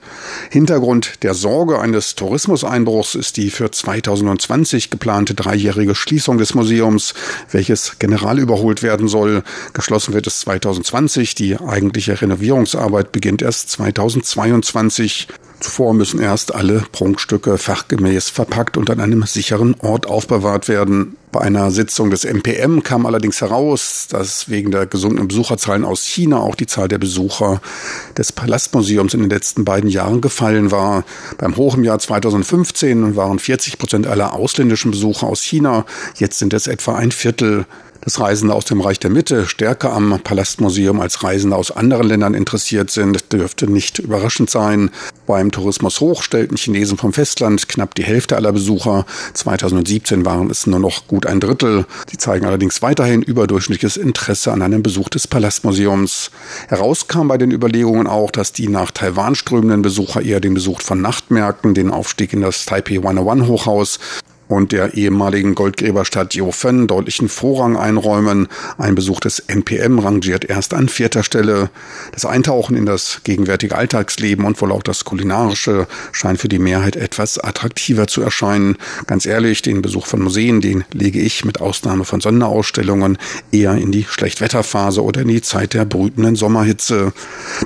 Hintergrund 0.51 1.25
der 1.25 1.35
Sorge 1.35 1.81
eines 1.81 2.15
Tourismuseinbruchs 2.15 3.17
ist 3.17 3.37
die 3.37 3.51
für 3.51 3.69
2020 3.69 4.91
geplante 4.91 5.35
dreijährige 5.35 5.97
Schließung 5.97 6.39
des 6.39 6.55
Museums, 6.55 7.15
welches 7.51 7.99
general 7.99 8.39
überholt 8.39 8.85
werden 8.85 9.09
soll. 9.09 9.43
Geschlossen 9.73 10.15
wird 10.15 10.29
es 10.29 10.39
2020. 10.41 11.35
Die 11.35 11.59
eigentliche 11.59 12.21
Renovierungs 12.23 12.76
Arbeit 12.77 13.13
beginnt 13.13 13.43
erst 13.43 13.71
2022. 13.71 15.29
Zuvor 15.61 15.95
müssen 15.95 16.21
erst 16.21 16.55
alle 16.55 16.85
Prunkstücke 16.93 17.57
fachgemäß 17.57 18.29
verpackt 18.29 18.77
und 18.77 18.91
an 18.91 19.01
einem 19.01 19.23
sicheren 19.23 19.75
Ort 19.81 20.07
aufbewahrt 20.07 20.69
werden. 20.69 21.17
Bei 21.33 21.41
einer 21.41 21.71
Sitzung 21.71 22.11
des 22.11 22.25
MPM 22.25 22.83
kam 22.83 23.07
allerdings 23.07 23.41
heraus, 23.41 24.07
dass 24.09 24.51
wegen 24.51 24.71
der 24.71 24.87
gesunkenen 24.87 25.29
Besucherzahlen 25.29 25.85
aus 25.85 26.05
China 26.05 26.41
auch 26.41 26.55
die 26.55 26.67
Zahl 26.67 26.89
der 26.89 26.99
Besucher 26.99 27.61
des 28.19 28.33
Palastmuseums 28.33 29.15
in 29.15 29.21
den 29.21 29.31
letzten 29.31 29.65
beiden 29.65 29.89
Jahren 29.89 30.21
gefallen 30.21 30.71
war. 30.71 31.05
Beim 31.39 31.57
Hoch 31.57 31.75
im 31.77 31.85
Jahr 31.85 31.99
2015 31.99 33.17
waren 33.17 33.39
40 33.39 33.79
Prozent 33.79 34.07
aller 34.07 34.35
ausländischen 34.35 34.91
Besucher 34.91 35.27
aus 35.27 35.43
China. 35.43 35.87
Jetzt 36.17 36.39
sind 36.39 36.53
es 36.53 36.67
etwa 36.67 36.97
ein 36.97 37.13
Viertel 37.13 37.65
dass 38.07 38.21
Reisende 38.21 38.55
aus 38.55 38.65
dem 38.65 38.81
Reich 38.81 39.01
der 39.01 39.11
Mitte 39.11 39.47
stärker 39.47 39.93
am 39.93 40.21
Palastmuseum 40.23 41.01
als 41.01 41.25
Reisende 41.25 41.57
aus 41.57 41.73
anderen 41.73 42.07
Ländern 42.07 42.35
interessiert 42.35 42.89
sind, 42.89 43.33
dürfte 43.33 43.69
nicht 43.69 43.99
überraschend 43.99 44.49
sein. 44.49 44.91
Beim 45.27 45.51
Tourismus 45.51 45.99
hoch 45.99 46.23
stellten 46.23 46.57
Chinesen 46.57 46.99
vom 46.99 47.13
Festland 47.13 47.69
knapp 47.69 47.97
die 47.97 48.05
Hälfte 48.05 48.37
aller 48.37 48.53
Besucher. 48.53 49.07
2017 49.35 50.25
waren 50.25 50.51
es 50.51 50.69
nur 50.69 50.79
noch 50.79 51.09
gut 51.09 51.27
ein 51.27 51.41
Drittel. 51.41 51.85
Sie 52.09 52.17
zeigen 52.17 52.47
allerdings 52.47 52.81
weiterhin 52.81 53.23
überdurchschnittliches 53.23 53.97
Interesse 53.97 54.53
an 54.53 54.63
einem 54.63 54.85
Besuch 54.85 55.09
des 55.09 55.27
Palastmuseums. 55.27 56.31
Heraus 56.69 57.09
kam 57.09 57.27
bei 57.27 57.39
den 57.39 57.51
Überlegungen 57.51 58.07
auch, 58.07 58.31
dass 58.31 58.53
die 58.53 58.69
nach 58.69 58.93
Taiwan 58.93 59.35
strömenden 59.35 59.83
Besucher 59.83 60.23
eher 60.23 60.39
den 60.39 60.55
Besuch 60.55 60.81
von 60.81 61.03
Nachtmärkten, 61.03 61.75
den 61.75 61.91
Aufstieg 61.91 62.33
in 62.33 62.43
das 62.43 62.67
Taipei 62.67 62.99
101 62.99 63.49
Hochhaus 63.49 63.99
und 64.49 64.73
der 64.73 64.95
ehemaligen 64.95 65.55
Goldgräberstadt 65.55 66.35
Jofen 66.35 66.87
deutlichen 66.87 67.29
Vorrang 67.29 67.77
einräumen. 67.77 68.49
Ein 68.79 68.95
Besuch 68.95 69.21
des 69.21 69.41
NPM 69.41 69.99
rangiert 69.99 70.45
erst 70.45 70.75
an 70.75 70.89
vierter 70.89 71.23
Stelle. 71.23 71.71
Das 72.13 72.25
Eintauchen 72.25 72.77
in 72.77 72.87
das 72.87 73.21
gegenwärtige 73.25 73.77
Alltagsleben 73.77 74.45
und 74.45 74.61
wohl 74.61 74.73
auch 74.73 74.83
das 74.83 75.05
Kulinarische 75.05 75.87
scheint 76.13 76.41
für 76.41 76.49
die 76.49 76.59
Mehrheit 76.59 76.97
etwas 76.97 77.39
attraktiver 77.39 78.07
zu 78.07 78.23
erscheinen. 78.23 78.77
Ganz 79.07 79.27
ehrlich, 79.27 79.63
den 79.63 79.83
Besuch 79.83 80.07
von 80.07 80.23
Museen, 80.23 80.61
den 80.61 80.85
lege 80.93 81.21
ich 81.21 81.45
mit 81.45 81.61
Ausnahme 81.61 82.05
von 82.05 82.21
Sonderausstellungen 82.21 83.19
eher 83.53 83.75
in 83.75 83.93
die 83.93 84.05
Schlechtwetterphase 84.05 85.03
oder 85.03 85.23
in 85.23 85.29
die 85.29 85.43
Zeit 85.43 85.75
der 85.75 85.85
brütenden 85.85 86.37
Sommerhitze. 86.37 87.13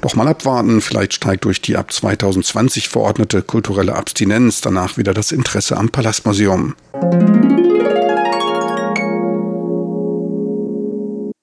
Doch 0.01 0.15
mal 0.15 0.29
abwarten, 0.29 0.81
vielleicht 0.81 1.15
steigt 1.15 1.45
durch 1.45 1.61
die 1.61 1.77
ab 1.77 1.93
2020 1.93 2.89
verordnete 2.89 3.43
kulturelle 3.43 3.95
Abstinenz 3.95 4.61
danach 4.61 4.97
wieder 4.97 5.15
das 5.15 5.33
Interesse 5.33 5.77
am 5.77 5.91
Palastmuseum. 5.91 6.70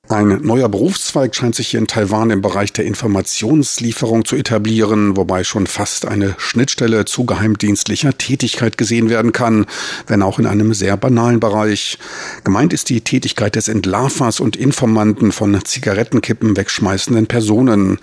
Ein 0.10 0.40
neuer 0.42 0.70
Berufszweig 0.70 1.36
scheint 1.36 1.54
sich 1.54 1.68
hier 1.68 1.82
in 1.82 1.88
Taiwan 1.88 2.30
im 2.30 2.42
Bereich 2.42 2.72
der 2.72 2.86
Informationslieferung 2.86 4.24
zu 4.24 4.38
etablieren, 4.38 5.18
wobei 5.18 5.44
schon 5.44 5.68
fast 5.68 6.06
eine 6.06 6.34
Schnittstelle 6.38 7.04
zu 7.04 7.26
geheimdienstlicher 7.26 8.18
Tätigkeit 8.18 8.78
gesehen 8.78 9.10
werden 9.10 9.34
kann, 9.34 9.66
wenn 10.08 10.24
auch 10.24 10.40
in 10.40 10.46
einem 10.46 10.74
sehr 10.74 10.96
banalen 10.96 11.42
Bereich. 11.42 12.00
Gemeint 12.46 12.72
ist 12.72 12.90
die 12.90 13.02
Tätigkeit 13.02 13.56
des 13.56 13.68
Entlarvers 13.68 14.40
und 14.40 14.56
Informanten 14.56 15.34
von 15.34 15.64
Zigarettenkippen 15.64 16.56
wegschmeißenden 16.56 17.28
Personen. 17.28 18.00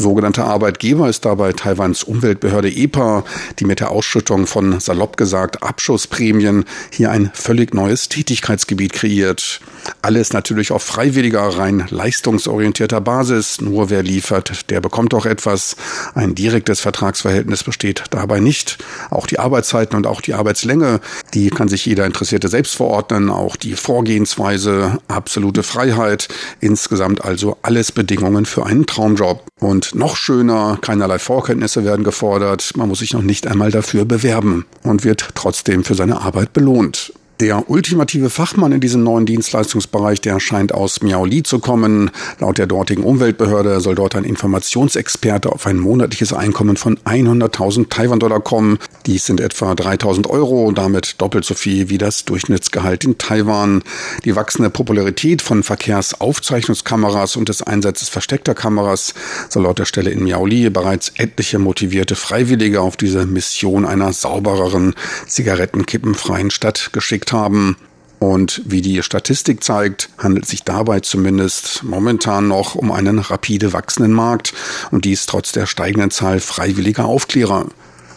Sogenannter 0.00 0.46
Arbeitgeber 0.46 1.10
ist 1.10 1.26
dabei 1.26 1.52
Taiwans 1.52 2.04
Umweltbehörde 2.04 2.70
EPA, 2.70 3.22
die 3.58 3.66
mit 3.66 3.80
der 3.80 3.90
Ausschüttung 3.90 4.46
von 4.46 4.80
salopp 4.80 5.18
gesagt 5.18 5.62
Abschussprämien 5.62 6.64
hier 6.90 7.10
ein 7.10 7.30
völlig 7.34 7.74
neues 7.74 8.08
Tätigkeitsgebiet 8.08 8.94
kreiert. 8.94 9.60
Alles 10.00 10.32
natürlich 10.32 10.72
auf 10.72 10.82
freiwilliger, 10.82 11.42
rein 11.58 11.86
leistungsorientierter 11.90 13.02
Basis. 13.02 13.60
Nur 13.60 13.90
wer 13.90 14.02
liefert, 14.02 14.70
der 14.70 14.80
bekommt 14.80 15.12
auch 15.12 15.26
etwas. 15.26 15.76
Ein 16.14 16.34
direktes 16.34 16.80
Vertragsverhältnis 16.80 17.62
besteht 17.62 18.04
dabei 18.10 18.40
nicht. 18.40 18.78
Auch 19.10 19.26
die 19.26 19.38
Arbeitszeiten 19.38 19.96
und 19.96 20.06
auch 20.06 20.22
die 20.22 20.32
Arbeitslänge, 20.32 21.00
die 21.34 21.50
kann 21.50 21.68
sich 21.68 21.84
jeder 21.84 22.06
Interessierte 22.06 22.48
selbst 22.48 22.74
verordnen. 22.76 23.28
Auch 23.28 23.56
die 23.56 23.74
Vorgehensweise, 23.74 24.98
absolute 25.08 25.62
Freiheit. 25.62 26.28
Insgesamt 26.60 27.22
also 27.22 27.58
alles 27.60 27.92
Bedingungen 27.92 28.46
für 28.46 28.64
einen 28.64 28.86
Traumjob. 28.86 29.49
Und 29.60 29.94
noch 29.94 30.16
schöner, 30.16 30.78
keinerlei 30.80 31.18
Vorkenntnisse 31.18 31.84
werden 31.84 32.02
gefordert, 32.02 32.72
man 32.76 32.88
muss 32.88 33.00
sich 33.00 33.12
noch 33.12 33.22
nicht 33.22 33.46
einmal 33.46 33.70
dafür 33.70 34.06
bewerben 34.06 34.64
und 34.82 35.04
wird 35.04 35.28
trotzdem 35.34 35.84
für 35.84 35.94
seine 35.94 36.22
Arbeit 36.22 36.54
belohnt. 36.54 37.12
Der 37.40 37.70
ultimative 37.70 38.28
Fachmann 38.28 38.70
in 38.70 38.82
diesem 38.82 39.02
neuen 39.02 39.24
Dienstleistungsbereich, 39.24 40.20
der 40.20 40.40
scheint 40.40 40.74
aus 40.74 41.00
Miaoli 41.00 41.42
zu 41.42 41.58
kommen. 41.58 42.10
Laut 42.38 42.58
der 42.58 42.66
dortigen 42.66 43.02
Umweltbehörde 43.02 43.80
soll 43.80 43.94
dort 43.94 44.14
ein 44.14 44.24
Informationsexperte 44.24 45.50
auf 45.50 45.66
ein 45.66 45.78
monatliches 45.78 46.34
Einkommen 46.34 46.76
von 46.76 46.98
100.000 46.98 47.88
Taiwan-Dollar 47.88 48.40
kommen. 48.40 48.78
Dies 49.06 49.24
sind 49.24 49.40
etwa 49.40 49.72
3.000 49.72 50.28
Euro, 50.28 50.70
damit 50.72 51.14
doppelt 51.16 51.46
so 51.46 51.54
viel 51.54 51.88
wie 51.88 51.96
das 51.96 52.26
Durchschnittsgehalt 52.26 53.04
in 53.04 53.16
Taiwan. 53.16 53.84
Die 54.26 54.36
wachsende 54.36 54.68
Popularität 54.68 55.40
von 55.40 55.62
Verkehrsaufzeichnungskameras 55.62 57.36
und 57.36 57.48
des 57.48 57.62
Einsatzes 57.62 58.10
versteckter 58.10 58.54
Kameras 58.54 59.14
soll 59.48 59.62
laut 59.62 59.78
der 59.78 59.86
Stelle 59.86 60.10
in 60.10 60.22
Miaoli 60.24 60.68
bereits 60.68 61.10
etliche 61.16 61.58
motivierte 61.58 62.16
Freiwillige 62.16 62.82
auf 62.82 62.98
diese 62.98 63.24
Mission 63.24 63.86
einer 63.86 64.12
saubereren, 64.12 64.94
zigarettenkippenfreien 65.26 66.50
Stadt 66.50 66.90
geschickt 66.92 67.29
haben. 67.32 67.76
Und 68.18 68.60
wie 68.66 68.82
die 68.82 69.02
Statistik 69.02 69.64
zeigt, 69.64 70.10
handelt 70.18 70.46
sich 70.46 70.62
dabei 70.62 71.00
zumindest 71.00 71.82
momentan 71.84 72.48
noch 72.48 72.74
um 72.74 72.92
einen 72.92 73.18
rapide 73.18 73.72
wachsenden 73.72 74.12
Markt 74.12 74.52
und 74.90 75.06
dies 75.06 75.24
trotz 75.24 75.52
der 75.52 75.66
steigenden 75.66 76.10
Zahl 76.10 76.38
freiwilliger 76.40 77.06
Aufklärer. 77.06 77.66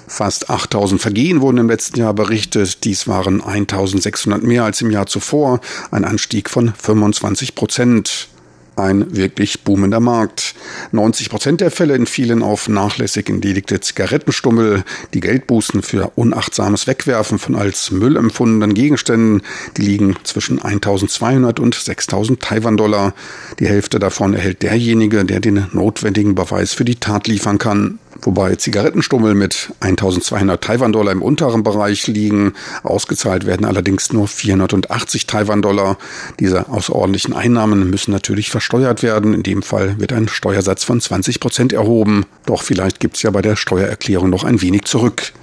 Fast 0.08 0.50
8000 0.50 1.02
Vergehen 1.02 1.40
wurden 1.40 1.58
im 1.58 1.70
letzten 1.70 2.00
Jahr 2.00 2.14
berichtet. 2.14 2.84
Dies 2.84 3.08
waren 3.08 3.42
1600 3.42 4.44
mehr 4.44 4.66
als 4.66 4.82
im 4.82 4.92
Jahr 4.92 5.06
zuvor, 5.06 5.62
ein 5.92 6.04
Anstieg 6.04 6.50
von 6.50 6.74
25 6.74 7.56
Prozent 7.56 8.28
ein 8.76 9.16
wirklich 9.16 9.64
boomender 9.64 10.00
Markt. 10.00 10.56
90 10.92 11.30
Prozent 11.30 11.62
der 11.62 11.72
Fälle 11.72 11.94
entfielen 11.94 12.44
auf 12.44 12.68
nachlässig 12.68 13.30
entledigte 13.30 13.80
Zigarettenstummel. 13.80 14.84
Die 15.14 15.20
Geldbußen 15.20 15.82
für 15.82 16.12
unachtsames 16.16 16.88
Wegwerfen 16.88 17.40
von 17.40 17.56
als 17.56 17.92
Müll 17.92 18.18
empfundenen 18.18 18.74
Gegenständen, 18.74 19.42
die 19.78 19.84
liegen 19.84 20.16
zwischen 20.24 20.62
1200 20.62 21.60
und 21.60 21.76
6000 21.76 22.40
Taiwan-Dollar. 22.40 23.14
Die 23.60 23.68
Hälfte 23.68 24.00
davon 24.00 24.34
erhält 24.34 24.64
derjenige, 24.64 25.26
der 25.26 25.40
den 25.40 25.68
notwendigen 25.72 26.36
Beweis 26.36 26.74
für 26.74 26.86
die 26.86 26.96
Tat 26.96 27.28
liefern 27.28 27.58
kann 27.58 28.00
wobei 28.24 28.56
Zigarettenstummel 28.56 29.36
mit 29.36 29.74
1200 29.80 30.62
Taiwan-Dollar 30.64 31.12
im 31.12 31.22
unteren 31.22 31.64
Bereich 31.64 32.08
liegen. 32.08 32.54
Ausgezahlt 32.84 33.46
werden 33.46 33.66
allerdings 33.66 34.12
nur 34.14 34.28
480 34.28 35.28
Taiwan-Dollar. 35.28 35.98
Diese 36.40 36.70
außerordentlichen 36.70 37.34
Einnahmen 37.34 37.90
müssen 37.90 38.12
natürlich 38.12 38.50
versteuert 38.50 39.04
werden. 39.04 39.34
In 39.34 39.44
dem 39.44 39.62
Fall 39.62 40.00
wird 40.00 40.14
ein 40.14 40.28
Steuersatz 40.28 40.84
von 40.84 41.00
20 41.00 41.40
Prozent 41.40 41.74
erhoben. 41.74 42.26
Doch 42.46 42.64
vielleicht 42.64 43.00
gibt 43.00 43.18
es 43.18 43.24
ja 43.24 43.32
bei 43.32 43.42
der 43.42 43.56
Steuererklärung 43.56 44.30
noch 44.30 44.44
ein 44.44 44.62
wenig 44.62 44.86
zurück. 44.86 45.34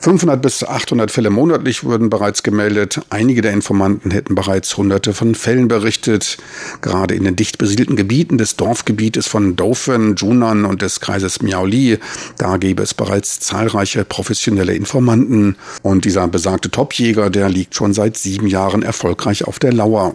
500 0.00 0.40
bis 0.40 0.64
800 0.64 1.10
Fälle 1.10 1.30
monatlich 1.30 1.84
wurden 1.84 2.10
bereits 2.10 2.42
gemeldet. 2.42 3.00
Einige 3.10 3.42
der 3.42 3.52
Informanten 3.52 4.10
hätten 4.10 4.34
bereits 4.34 4.76
hunderte 4.76 5.14
von 5.14 5.34
Fällen 5.34 5.68
berichtet. 5.68 6.38
Gerade 6.80 7.14
in 7.14 7.24
den 7.24 7.36
dicht 7.36 7.58
besiedelten 7.58 7.96
Gebieten 7.96 8.38
des 8.38 8.56
Dorfgebietes 8.56 9.26
von 9.26 9.56
Daufen, 9.56 10.16
Junan 10.16 10.64
und 10.64 10.82
des 10.82 11.00
Kreises 11.00 11.42
Miaoli, 11.42 11.98
da 12.38 12.56
gäbe 12.56 12.82
es 12.82 12.94
bereits 12.94 13.40
zahlreiche 13.40 14.04
professionelle 14.04 14.74
Informanten. 14.74 15.56
Und 15.82 16.04
dieser 16.04 16.26
besagte 16.28 16.70
Topjäger, 16.70 17.30
der 17.30 17.48
liegt 17.48 17.74
schon 17.74 17.94
seit 17.94 18.16
sieben 18.16 18.46
Jahren 18.46 18.82
erfolgreich 18.82 19.44
auf 19.46 19.58
der 19.58 19.72
Lauer. 19.72 20.14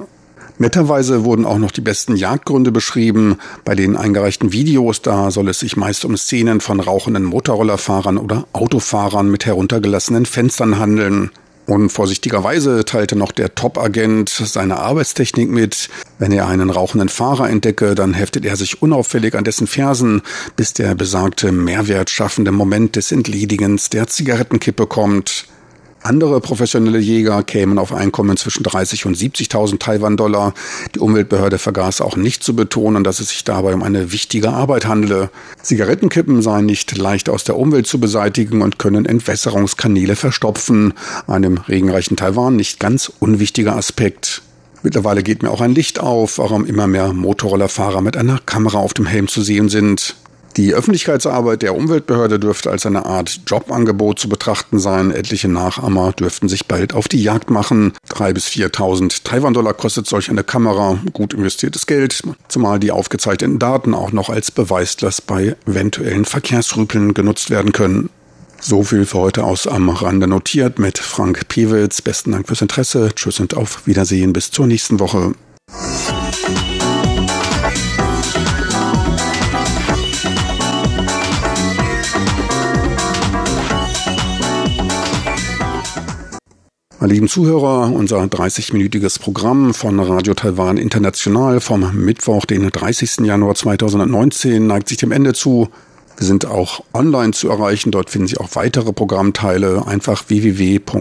Netterweise 0.60 1.24
wurden 1.24 1.46
auch 1.46 1.58
noch 1.58 1.72
die 1.72 1.80
besten 1.80 2.18
Jagdgründe 2.18 2.74
beschrieben. 2.74 3.38
Bei 3.64 3.76
den 3.76 3.96
eingereichten 3.96 4.52
Videos, 4.52 5.02
da 5.02 5.32
soll 5.32 5.48
es 5.48 5.60
sich 5.60 5.78
meist 5.78 6.04
um 6.04 6.18
Szenen 6.18 6.60
von 6.60 6.82
rauchenden 6.82 7.24
Motorrollerfahrern 7.24 8.18
oder 8.18 8.46
Autofahrern 8.52 9.32
mit 9.32 9.46
heruntergelassenen 9.46 10.26
Fenstern 10.26 10.78
handeln. 10.78 11.32
Unvorsichtigerweise 11.66 12.84
teilte 12.84 13.16
noch 13.16 13.32
der 13.32 13.56
Top-Agent 13.56 14.28
seine 14.30 14.80
Arbeitstechnik 14.80 15.50
mit. 15.50 15.88
Wenn 16.18 16.34
er 16.34 16.48
einen 16.48 16.72
rauchenden 16.72 17.08
Fahrer 17.10 17.50
entdecke, 17.50 17.96
dann 17.96 18.14
heftet 18.14 18.44
er 18.44 18.58
sich 18.58 18.82
unauffällig 18.82 19.36
an 19.36 19.46
dessen 19.46 19.68
Fersen, 19.68 20.24
bis 20.58 20.74
der 20.74 20.94
besagte 20.94 21.54
mehrwertschaffende 21.54 22.52
Moment 22.52 22.98
des 22.98 23.14
Entledigens 23.14 23.90
der 23.90 24.08
Zigarettenkippe 24.08 24.88
kommt. 24.88 25.46
Andere 26.02 26.40
professionelle 26.40 27.00
Jäger 27.00 27.44
kämen 27.44 27.78
auf 27.78 27.94
Einkommen 27.94 28.38
zwischen 28.38 28.64
30 28.64 29.06
und 29.06 29.18
70.000 29.18 29.80
Taiwan-Dollar. 29.80 30.54
Die 30.96 31.00
Umweltbehörde 31.00 31.58
vergaß 31.58 32.02
auch 32.02 32.16
nicht 32.16 32.44
zu 32.44 32.56
betonen, 32.56 33.04
dass 33.04 33.20
es 33.20 33.30
sich 33.30 33.44
dabei 33.44 33.74
um 33.74 33.84
eine 33.84 34.12
wichtige 34.12 34.50
Arbeit 34.50 34.88
handele. 34.88 35.30
Zigarettenkippen 35.62 36.42
seien 36.42 36.66
nicht 36.66 36.98
leicht 36.98 37.30
aus 37.30 37.44
der 37.44 37.58
Umwelt 37.58 37.86
zu 37.86 38.00
beseitigen 38.00 38.62
und 38.62 38.80
können 38.80 39.06
Entwässerungskanäle 39.06 40.16
verstopfen. 40.16 40.94
Einem 41.28 41.58
regenreichen 41.58 42.16
Taiwan 42.16 42.56
nicht 42.56 42.80
ganz 42.80 43.12
unwichtiger 43.20 43.76
Aspekt. 43.76 44.42
Mittlerweile 44.82 45.24
geht 45.24 45.44
mir 45.44 45.52
auch 45.52 45.62
ein 45.62 45.76
Licht 45.76 46.00
auf, 46.00 46.38
warum 46.38 46.66
immer 46.66 46.88
mehr 46.88 47.12
Motorrollerfahrer 47.12 48.02
mit 48.02 48.16
einer 48.16 48.40
Kamera 48.40 48.78
auf 48.78 48.94
dem 48.94 49.06
Helm 49.06 49.28
zu 49.28 49.42
sehen 49.42 49.68
sind. 49.68 50.16
Die 50.58 50.74
Öffentlichkeitsarbeit 50.74 51.62
der 51.62 51.76
Umweltbehörde 51.76 52.40
dürfte 52.40 52.70
als 52.70 52.86
eine 52.86 53.06
Art 53.06 53.42
Jobangebot 53.48 54.20
zu 54.20 54.30
betrachten 54.30 54.80
sein. 54.80 55.12
Etliche 55.12 55.48
Nachahmer 55.48 56.12
dürften 56.12 56.50
sich 56.50 56.66
bald 56.66 56.94
auf 56.94 57.08
die 57.08 57.22
Jagd 57.22 57.50
machen. 57.50 57.94
Drei 58.10 58.34
bis 58.34 58.48
4.000 58.48 59.24
Taiwan-Dollar 59.24 59.74
kostet 59.74 60.08
solch 60.08 60.30
eine 60.30 60.44
Kamera. 60.44 61.00
Gut 61.14 61.34
investiertes 61.34 61.86
Geld, 61.86 62.22
zumal 62.48 62.80
die 62.80 62.92
aufgezeichneten 62.92 63.60
Daten 63.60 63.94
auch 63.94 64.12
noch 64.12 64.30
als 64.30 64.52
Beweislast 64.52 65.28
bei 65.28 65.56
eventuellen 65.66 66.26
Verkehrsrüpeln 66.26 67.14
genutzt 67.14 67.50
werden 67.50 67.72
können. 67.72 68.10
So 68.62 68.84
viel 68.84 69.06
für 69.06 69.20
heute 69.20 69.46
aus 69.46 69.68
am 69.68 69.90
Rande 69.90 70.28
notiert 70.28 70.80
mit 70.80 70.98
Frank 70.98 71.48
Pewitz. 71.48 72.02
Besten 72.02 72.34
Dank 72.34 72.48
fürs 72.48 72.62
Interesse. 72.62 73.10
Tschüss 73.16 73.40
und 73.40 73.56
auf 73.56 73.88
Wiedersehen 73.88 74.34
bis 74.34 74.52
zur 74.52 74.68
nächsten 74.68 75.00
Woche. 75.00 75.34
Meine 87.02 87.14
lieben 87.14 87.30
Zuhörer, 87.30 87.94
unser 87.94 88.20
30-minütiges 88.24 89.22
Programm 89.22 89.74
von 89.74 89.98
Radio 90.02 90.34
Taiwan 90.34 90.76
International 90.76 91.62
vom 91.62 91.96
Mittwoch, 91.96 92.44
den 92.44 92.70
30. 92.70 93.20
Januar 93.26 93.56
2019, 93.56 94.68
neigt 94.68 94.90
sich 94.90 94.98
dem 94.98 95.14
Ende 95.14 95.32
zu. 95.32 95.70
Wir 96.18 96.28
sind 96.28 96.46
auch 96.46 96.84
online 96.94 97.32
zu 97.32 97.48
erreichen. 97.48 97.92
Dort 97.92 98.10
finden 98.10 98.28
Sie 98.28 98.38
auch 98.38 98.50
weitere 98.56 98.92
Programmteile. 98.92 99.88
Einfach 99.88 100.26
www.rti.org.tv 100.28 100.92